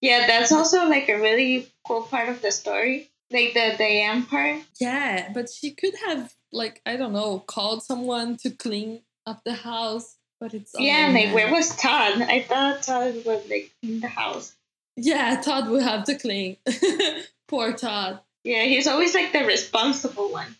Yeah, 0.00 0.26
that's 0.26 0.52
also 0.52 0.88
like 0.88 1.08
a 1.08 1.20
really 1.20 1.68
cool 1.86 2.02
part 2.02 2.28
of 2.28 2.40
the 2.40 2.52
story. 2.52 3.10
Like 3.30 3.52
the 3.52 3.74
Diane 3.76 4.24
part. 4.24 4.62
Yeah, 4.80 5.30
but 5.34 5.50
she 5.50 5.72
could 5.72 5.94
have 6.06 6.32
like 6.52 6.80
I 6.86 6.96
don't 6.96 7.12
know, 7.12 7.40
called 7.40 7.82
someone 7.82 8.36
to 8.38 8.50
clean 8.50 9.02
up 9.26 9.42
the 9.44 9.52
house, 9.52 10.16
but 10.40 10.54
it's 10.54 10.72
Yeah, 10.78 11.10
like 11.12 11.34
where 11.34 11.52
was 11.52 11.76
Todd? 11.76 12.22
I 12.22 12.42
thought 12.42 12.82
Todd 12.82 13.22
would 13.26 13.50
like 13.50 13.70
clean 13.82 14.00
the 14.00 14.08
house. 14.08 14.54
Yeah, 15.00 15.40
Todd 15.40 15.68
will 15.68 15.80
have 15.80 16.04
to 16.04 16.18
clean. 16.18 16.56
Poor 17.48 17.72
Todd. 17.72 18.20
Yeah, 18.42 18.64
he's 18.64 18.86
always 18.86 19.14
like 19.14 19.32
the 19.32 19.44
responsible 19.44 20.32
one. 20.32 20.56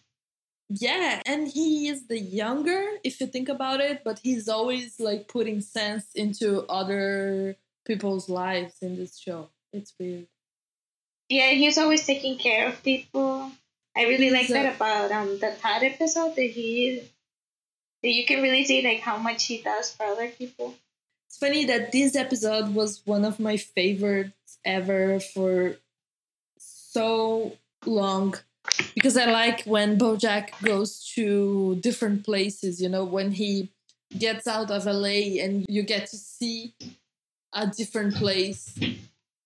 Yeah, 0.71 1.23
and 1.25 1.49
he 1.49 1.89
is 1.89 2.07
the 2.07 2.19
younger, 2.19 2.85
if 3.03 3.21
you 3.21 3.27
think 3.27 3.49
about 3.49 3.81
it, 3.81 4.03
but 4.05 4.19
he's 4.19 4.49
always 4.49 5.01
like 5.01 5.27
putting 5.27 5.61
sense 5.61 6.07
into 6.15 6.65
other 6.67 7.57
people's 7.87 8.29
lives 8.29 8.77
in 8.83 8.97
this 8.97 9.19
show. 9.19 9.49
It's 9.73 9.95
weird. 9.99 10.27
Yeah, 11.29 11.51
he's 11.51 11.79
always 11.79 12.07
taking 12.07 12.39
care 12.39 12.69
of 12.69 12.83
people. 12.83 13.51
I 13.97 14.03
really 14.05 14.31
like 14.31 14.49
that 14.49 14.77
about 14.77 15.11
um 15.11 15.39
the 15.41 15.57
Todd 15.61 15.83
episode 15.83 16.37
that 16.37 16.51
he 16.51 17.03
that 18.03 18.11
you 18.11 18.25
can 18.27 18.43
really 18.43 18.65
see 18.65 18.83
like 18.83 19.01
how 19.01 19.17
much 19.17 19.47
he 19.47 19.63
does 19.63 19.91
for 19.93 20.05
other 20.05 20.29
people. 20.29 20.75
It's 21.29 21.37
funny 21.37 21.67
that 21.67 21.93
this 21.93 22.17
episode 22.17 22.75
was 22.75 23.03
one 23.05 23.27
of 23.27 23.39
my 23.39 23.59
favorites 23.59 24.59
ever 24.65 25.21
for 25.21 25.77
so 26.57 27.53
long 27.85 28.35
because 28.95 29.15
I 29.15 29.27
like 29.27 29.65
when 29.65 29.99
Bojack 29.99 30.59
goes 30.63 31.07
to 31.17 31.77
different 31.77 32.25
places, 32.25 32.81
you 32.81 32.89
know, 32.89 33.05
when 33.05 33.33
he 33.33 33.71
gets 34.19 34.47
out 34.47 34.71
of 34.71 34.87
LA 34.87 35.43
and 35.45 35.67
you 35.69 35.83
get 35.83 36.07
to 36.07 36.17
see 36.17 36.73
a 37.53 37.67
different 37.67 38.15
place. 38.15 38.79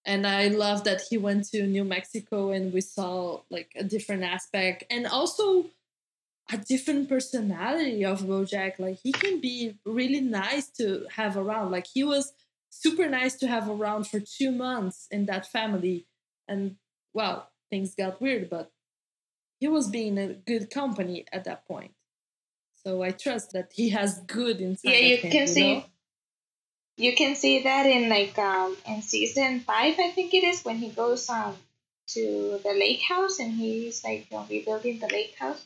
And 0.05 0.25
I 0.25 0.49
love 0.49 0.85
that 0.85 1.03
he 1.11 1.19
went 1.19 1.49
to 1.51 1.67
New 1.67 1.83
Mexico 1.83 2.53
and 2.53 2.73
we 2.73 2.81
saw 2.81 3.41
like 3.51 3.73
a 3.75 3.83
different 3.83 4.23
aspect 4.23 4.85
and 4.89 5.09
also 5.09 5.67
a 6.51 6.57
different 6.59 7.09
personality 7.09 8.05
of 8.05 8.23
Bojack. 8.23 8.79
Like 8.79 8.99
he 9.03 9.13
can 9.13 9.41
be 9.41 9.79
really 9.85 10.21
nice 10.21 10.69
to 10.79 11.07
have 11.17 11.37
around. 11.37 11.71
Like 11.71 11.87
he 11.87 12.05
was 12.05 12.33
super 12.71 13.09
nice 13.09 13.37
to 13.37 13.47
have 13.47 13.69
around 13.69 14.07
for 14.07 14.21
two 14.21 14.51
months 14.51 15.07
in 15.11 15.27
that 15.27 15.47
family. 15.47 16.07
And 16.49 16.77
well, 17.15 17.51
things 17.71 17.95
got 17.95 18.21
weird, 18.21 18.51
but 18.51 18.71
he 19.61 19.69
was 19.69 19.89
being 19.89 20.19
a 20.19 20.35
good 20.35 20.71
company 20.71 21.25
at 21.33 21.45
that 21.45 21.67
point. 21.67 21.93
So 22.85 23.03
I 23.03 23.11
trust 23.13 23.53
that 23.53 23.71
he 23.73 23.91
has 23.91 24.21
good 24.21 24.61
inside. 24.61 24.91
Yeah, 24.91 24.99
you 24.99 25.17
him, 25.19 25.31
can 25.31 25.41
you 25.43 25.47
see. 25.47 25.75
Know? 25.75 25.85
You 26.97 27.15
can 27.15 27.37
see 27.37 27.63
that 27.63 27.87
in 27.87 28.09
like 28.09 28.37
um 28.39 28.77
in 28.87 29.03
season 29.03 29.61
five, 29.61 29.95
I 29.99 30.11
think 30.11 30.35
it 30.35 30.45
is, 30.45 30.65
when 30.65 30.77
he 30.77 30.91
goes 30.91 31.29
um 31.31 31.57
to 32.09 32.61
the 32.63 32.73
lake 32.73 33.01
house 33.01 33.39
and 33.39 33.53
he's 33.53 34.05
like 34.05 34.27
you 34.31 34.37
know, 34.37 34.47
rebuilding 34.51 34.99
the 34.99 35.07
lake 35.07 35.37
house. 35.39 35.65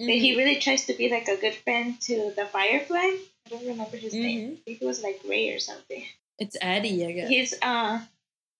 Mm-hmm. 0.00 0.08
he 0.08 0.36
really 0.36 0.56
tries 0.56 0.86
to 0.86 0.94
be 0.94 1.10
like 1.10 1.28
a 1.28 1.36
good 1.36 1.54
friend 1.54 2.00
to 2.02 2.32
the 2.34 2.46
Firefly. 2.46 2.96
I 2.96 3.48
don't 3.50 3.66
remember 3.66 3.96
his 3.96 4.14
mm-hmm. 4.14 4.22
name. 4.22 4.52
I 4.52 4.60
think 4.64 4.82
it 4.82 4.86
was 4.86 5.02
like 5.02 5.20
Ray 5.28 5.54
or 5.54 5.58
something. 5.58 6.04
It's 6.38 6.56
Eddie, 6.60 7.04
I 7.04 7.12
guess. 7.12 7.28
He's 7.28 7.54
uh 7.60 8.00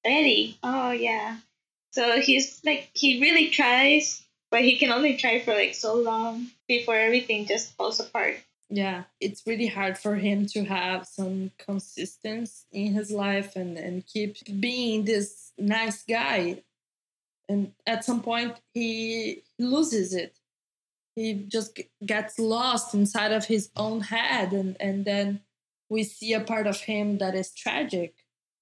Eddie. 0.05 0.59
Oh 0.62 0.90
yeah. 0.90 1.38
So 1.92 2.20
he's 2.20 2.61
like 2.64 2.90
he 2.94 3.20
really 3.20 3.48
tries 3.50 4.22
but 4.50 4.62
he 4.62 4.76
can 4.76 4.90
only 4.90 5.16
try 5.16 5.40
for 5.40 5.55
like 5.55 5.74
so 5.74 5.94
long 5.94 6.48
before 6.66 6.96
everything 6.96 7.46
just 7.46 7.74
falls 7.76 8.00
apart. 8.00 8.37
Yeah, 8.68 9.05
it's 9.20 9.46
really 9.46 9.66
hard 9.66 9.98
for 9.98 10.16
him 10.16 10.46
to 10.46 10.64
have 10.64 11.07
some 11.07 11.50
consistency 11.59 12.66
in 12.72 12.94
his 12.94 13.11
life 13.11 13.57
and, 13.57 13.76
and 13.76 14.07
keep 14.07 14.37
being 14.61 15.05
this 15.05 15.53
nice 15.59 16.05
guy. 16.05 16.62
And 17.48 17.72
at 17.85 18.05
some 18.05 18.22
point, 18.22 18.57
he 18.72 19.42
loses 19.59 20.14
it. 20.14 20.37
He 21.20 21.35
just 21.35 21.78
gets 22.06 22.38
lost 22.38 22.94
inside 22.94 23.33
of 23.33 23.44
his 23.44 23.68
own 23.76 24.00
head, 24.00 24.54
and, 24.54 24.74
and 24.80 25.04
then 25.04 25.40
we 25.90 26.02
see 26.02 26.33
a 26.33 26.40
part 26.40 26.66
of 26.66 26.80
him 26.80 27.18
that 27.18 27.35
is 27.35 27.52
tragic. 27.52 28.14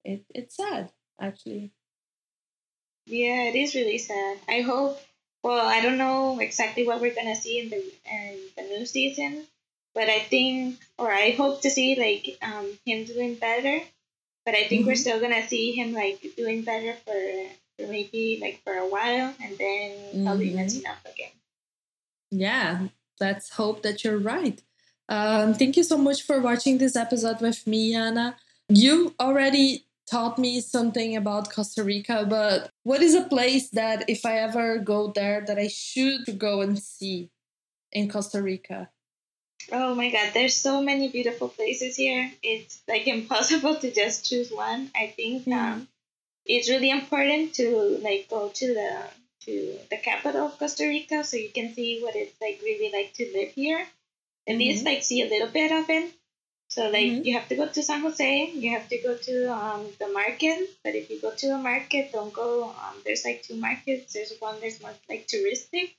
It, 0.04 0.24
it's 0.34 0.56
sad, 0.56 0.90
actually. 1.20 1.70
Yeah, 3.06 3.44
it 3.44 3.54
is 3.54 3.76
really 3.76 3.98
sad. 3.98 4.38
I 4.48 4.62
hope. 4.62 5.00
Well, 5.44 5.64
I 5.64 5.80
don't 5.80 5.98
know 5.98 6.40
exactly 6.40 6.84
what 6.84 7.00
we're 7.00 7.14
gonna 7.14 7.36
see 7.36 7.60
in 7.60 7.70
the 7.70 7.80
in 8.10 8.38
the 8.56 8.62
new 8.62 8.86
season, 8.86 9.46
but 9.94 10.08
I 10.08 10.18
think, 10.18 10.80
or 10.98 11.12
I 11.12 11.30
hope 11.30 11.62
to 11.62 11.70
see 11.70 11.94
like 11.94 12.38
um, 12.42 12.66
him 12.84 13.04
doing 13.04 13.36
better. 13.36 13.84
But 14.44 14.56
I 14.56 14.64
think 14.66 14.80
mm-hmm. 14.80 14.88
we're 14.88 15.04
still 15.04 15.20
gonna 15.20 15.46
see 15.46 15.70
him 15.78 15.92
like 15.92 16.26
doing 16.36 16.62
better 16.62 16.94
for, 17.04 17.20
for 17.78 17.86
maybe 17.86 18.40
like 18.42 18.62
for 18.64 18.74
a 18.74 18.88
while, 18.88 19.32
and 19.40 19.56
then 19.56 19.90
mm-hmm. 19.92 20.24
probably 20.26 20.50
messing 20.50 20.86
up 20.86 20.98
again. 21.06 21.30
Yeah, 22.30 22.88
let's 23.20 23.50
hope 23.50 23.82
that 23.82 24.04
you're 24.04 24.18
right. 24.18 24.60
Um, 25.08 25.54
thank 25.54 25.76
you 25.76 25.84
so 25.84 25.96
much 25.96 26.22
for 26.22 26.40
watching 26.40 26.78
this 26.78 26.96
episode 26.96 27.40
with 27.40 27.66
me, 27.66 27.94
Ana. 27.94 28.36
You 28.68 29.14
already 29.18 29.86
taught 30.10 30.38
me 30.38 30.60
something 30.60 31.16
about 31.16 31.52
Costa 31.52 31.82
Rica, 31.82 32.26
but 32.28 32.70
what 32.82 33.02
is 33.02 33.14
a 33.14 33.22
place 33.22 33.70
that 33.70 34.08
if 34.08 34.24
I 34.26 34.38
ever 34.38 34.78
go 34.78 35.12
there 35.14 35.44
that 35.46 35.58
I 35.58 35.68
should 35.68 36.38
go 36.38 36.60
and 36.60 36.78
see 36.78 37.30
in 37.92 38.10
Costa 38.10 38.42
Rica? 38.42 38.90
Oh 39.70 39.94
my 39.94 40.10
god, 40.10 40.30
there's 40.34 40.56
so 40.56 40.82
many 40.82 41.08
beautiful 41.08 41.48
places 41.48 41.96
here. 41.96 42.30
It's 42.42 42.80
like 42.88 43.06
impossible 43.16 43.76
to 43.76 43.92
just 43.92 44.28
choose 44.28 44.50
one. 44.50 44.90
I 44.94 45.12
think 45.16 45.44
mm. 45.44 45.52
um, 45.52 45.88
it's 46.46 46.70
really 46.70 46.90
important 46.90 47.54
to 47.54 47.98
like 48.02 48.28
go 48.30 48.48
to 48.48 48.74
the 48.74 49.04
to 49.48 49.78
the 49.90 49.96
capital 49.96 50.46
of 50.46 50.58
Costa 50.58 50.84
Rica 50.86 51.24
so 51.24 51.36
you 51.38 51.50
can 51.50 51.72
see 51.74 52.00
what 52.02 52.14
it's 52.14 52.36
like 52.40 52.60
really 52.62 52.92
like 52.92 53.14
to 53.14 53.24
live 53.32 53.52
here. 53.52 53.80
At 53.80 54.52
mm-hmm. 54.52 54.58
least 54.58 54.84
like 54.84 55.02
see 55.02 55.22
a 55.22 55.28
little 55.28 55.48
bit 55.48 55.72
of 55.72 55.88
it. 55.88 56.12
So 56.68 56.90
like 56.90 57.08
mm-hmm. 57.08 57.24
you 57.24 57.32
have 57.38 57.48
to 57.48 57.56
go 57.56 57.66
to 57.66 57.82
San 57.82 58.00
Jose, 58.00 58.52
you 58.52 58.70
have 58.76 58.88
to 58.88 58.98
go 58.98 59.16
to 59.16 59.34
um, 59.52 59.86
the 59.98 60.08
market. 60.08 60.68
But 60.84 60.94
if 60.94 61.08
you 61.10 61.20
go 61.20 61.32
to 61.34 61.54
a 61.54 61.58
market, 61.58 62.12
don't 62.12 62.32
go. 62.32 62.64
Um, 62.64 62.96
there's 63.04 63.24
like 63.24 63.42
two 63.42 63.56
markets. 63.56 64.12
There's 64.12 64.32
one 64.38 64.56
that's 64.60 64.80
more 64.82 64.92
like 65.08 65.26
touristic, 65.26 65.94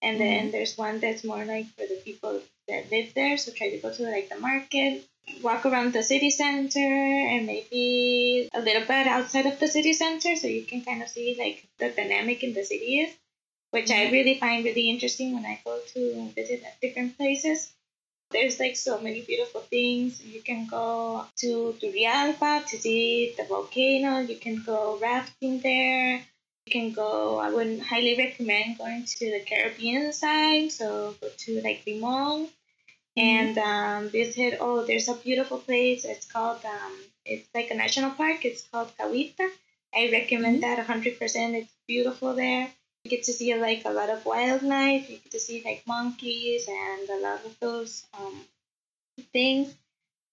and 0.00 0.16
mm-hmm. 0.16 0.24
then 0.24 0.50
there's 0.52 0.78
one 0.78 1.00
that's 1.00 1.24
more 1.24 1.44
like 1.44 1.66
for 1.74 1.86
the 1.92 2.00
people 2.04 2.40
that 2.68 2.90
live 2.92 3.12
there. 3.14 3.36
So 3.36 3.50
try 3.50 3.70
to 3.70 3.78
go 3.78 3.92
to 3.92 4.02
like 4.04 4.28
the 4.28 4.38
market, 4.38 5.04
walk 5.42 5.66
around 5.66 5.92
the 5.92 6.02
city 6.02 6.30
center, 6.30 6.78
and 6.78 7.46
maybe 7.46 8.48
a 8.54 8.60
little 8.60 8.86
bit 8.86 9.06
outside 9.06 9.46
of 9.46 9.58
the 9.60 9.68
city 9.68 9.92
center, 9.92 10.36
so 10.36 10.46
you 10.46 10.64
can 10.64 10.82
kind 10.82 11.02
of 11.02 11.08
see 11.08 11.36
like 11.38 11.66
the 11.78 11.90
dynamic 11.90 12.42
in 12.42 12.54
the 12.54 12.64
city 12.64 13.00
is, 13.00 13.14
which 13.70 13.90
I 13.90 14.04
mm-hmm. 14.04 14.12
really 14.12 14.38
find 14.38 14.64
really 14.64 14.90
interesting 14.90 15.34
when 15.34 15.46
I 15.46 15.60
go 15.64 15.78
to 15.94 16.30
visit 16.34 16.62
different 16.80 17.16
places 17.16 17.72
there's 18.34 18.58
like 18.58 18.76
so 18.76 19.00
many 19.00 19.22
beautiful 19.22 19.60
things. 19.60 20.22
You 20.22 20.42
can 20.42 20.66
go 20.66 21.24
to 21.36 21.76
Turrialba 21.80 22.66
to 22.66 22.78
see 22.78 23.34
the 23.36 23.44
volcano. 23.44 24.18
You 24.18 24.36
can 24.36 24.62
go 24.66 24.98
rafting 25.00 25.60
there. 25.60 26.16
You 26.66 26.72
can 26.72 26.92
go. 26.92 27.38
I 27.38 27.50
would 27.50 27.80
highly 27.80 28.16
recommend 28.16 28.78
going 28.78 29.04
to 29.04 29.30
the 29.30 29.44
Caribbean 29.46 30.12
side. 30.12 30.72
So 30.72 31.14
go 31.20 31.28
to 31.28 31.60
like 31.62 31.82
Limon. 31.86 32.48
And 33.16 33.58
um, 33.58 34.08
visit. 34.08 34.58
Oh, 34.60 34.84
there's 34.84 35.08
a 35.08 35.14
beautiful 35.14 35.58
place. 35.58 36.04
It's 36.04 36.26
called. 36.26 36.64
Um, 36.64 36.92
it's 37.24 37.48
like 37.54 37.70
a 37.70 37.74
national 37.74 38.10
park. 38.10 38.44
It's 38.44 38.66
called 38.70 38.92
Cahuita. 38.98 39.48
I 39.94 40.10
recommend 40.10 40.62
mm-hmm. 40.62 40.82
that 40.82 40.86
100%. 40.86 41.54
It's 41.54 41.72
beautiful 41.86 42.34
there. 42.34 42.68
You 43.04 43.10
get 43.10 43.24
to 43.24 43.32
see 43.32 43.54
like 43.54 43.84
a 43.84 43.90
lot 43.90 44.10
of 44.10 44.24
wildlife. 44.24 45.08
You 45.08 45.18
get 45.18 45.30
to 45.32 45.40
see 45.40 45.62
like 45.64 45.86
monkeys 45.86 46.66
and 46.68 47.08
a 47.08 47.20
lot 47.20 47.44
of 47.44 47.56
those 47.60 48.06
um, 48.18 48.44
things. 49.32 49.74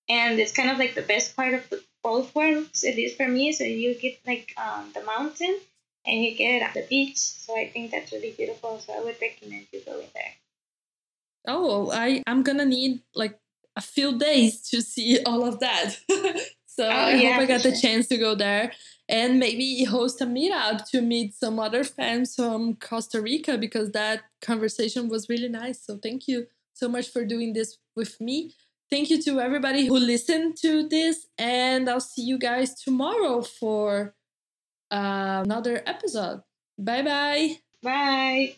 And 0.09 0.39
it's 0.39 0.51
kind 0.51 0.71
of 0.71 0.77
like 0.77 0.95
the 0.95 1.01
best 1.01 1.35
part 1.35 1.53
of 1.53 1.69
the, 1.69 1.83
both 2.03 2.33
worlds, 2.33 2.83
at 2.83 2.95
least 2.95 3.17
for 3.17 3.27
me. 3.27 3.51
So 3.51 3.63
you 3.63 3.93
get 3.95 4.19
like 4.25 4.53
um, 4.57 4.91
the 4.93 5.03
mountain 5.03 5.59
and 6.05 6.23
you 6.23 6.35
get 6.35 6.73
the 6.73 6.85
beach. 6.89 7.17
So 7.17 7.57
I 7.57 7.69
think 7.69 7.91
that's 7.91 8.11
really 8.11 8.31
beautiful. 8.31 8.79
So 8.79 8.93
I 8.93 9.03
would 9.03 9.17
recommend 9.21 9.67
you 9.71 9.81
going 9.85 10.07
there. 10.13 10.33
Oh, 11.47 11.91
I 11.91 12.23
I'm 12.27 12.43
gonna 12.43 12.65
need 12.65 13.01
like 13.15 13.39
a 13.75 13.81
few 13.81 14.17
days 14.17 14.61
to 14.69 14.81
see 14.81 15.21
all 15.25 15.45
of 15.45 15.59
that. 15.59 15.97
so 16.65 16.85
oh, 16.85 16.89
I 16.89 17.13
yeah, 17.15 17.33
hope 17.33 17.41
I 17.41 17.45
got 17.45 17.61
sure. 17.61 17.71
the 17.71 17.77
chance 17.77 18.07
to 18.07 18.17
go 18.17 18.35
there 18.35 18.71
and 19.09 19.39
maybe 19.39 19.83
host 19.83 20.21
a 20.21 20.25
meetup 20.25 20.89
to 20.89 21.01
meet 21.01 21.33
some 21.33 21.59
other 21.59 21.83
fans 21.83 22.35
from 22.35 22.75
Costa 22.75 23.21
Rica 23.21 23.57
because 23.57 23.91
that 23.91 24.21
conversation 24.41 25.09
was 25.09 25.27
really 25.27 25.49
nice. 25.49 25.85
So 25.85 25.97
thank 25.97 26.27
you 26.27 26.47
so 26.73 26.87
much 26.87 27.09
for 27.09 27.25
doing 27.25 27.53
this 27.53 27.77
with 27.95 28.19
me. 28.21 28.53
Thank 28.89 29.09
you 29.09 29.21
to 29.23 29.39
everybody 29.39 29.85
who 29.85 29.97
listened 29.97 30.57
to 30.57 30.87
this, 30.87 31.27
and 31.37 31.89
I'll 31.89 32.01
see 32.01 32.23
you 32.23 32.37
guys 32.37 32.73
tomorrow 32.73 33.41
for 33.41 34.15
uh, 34.91 35.43
another 35.45 35.81
episode. 35.85 36.41
Bye-bye. 36.77 37.59
Bye. 37.81 38.55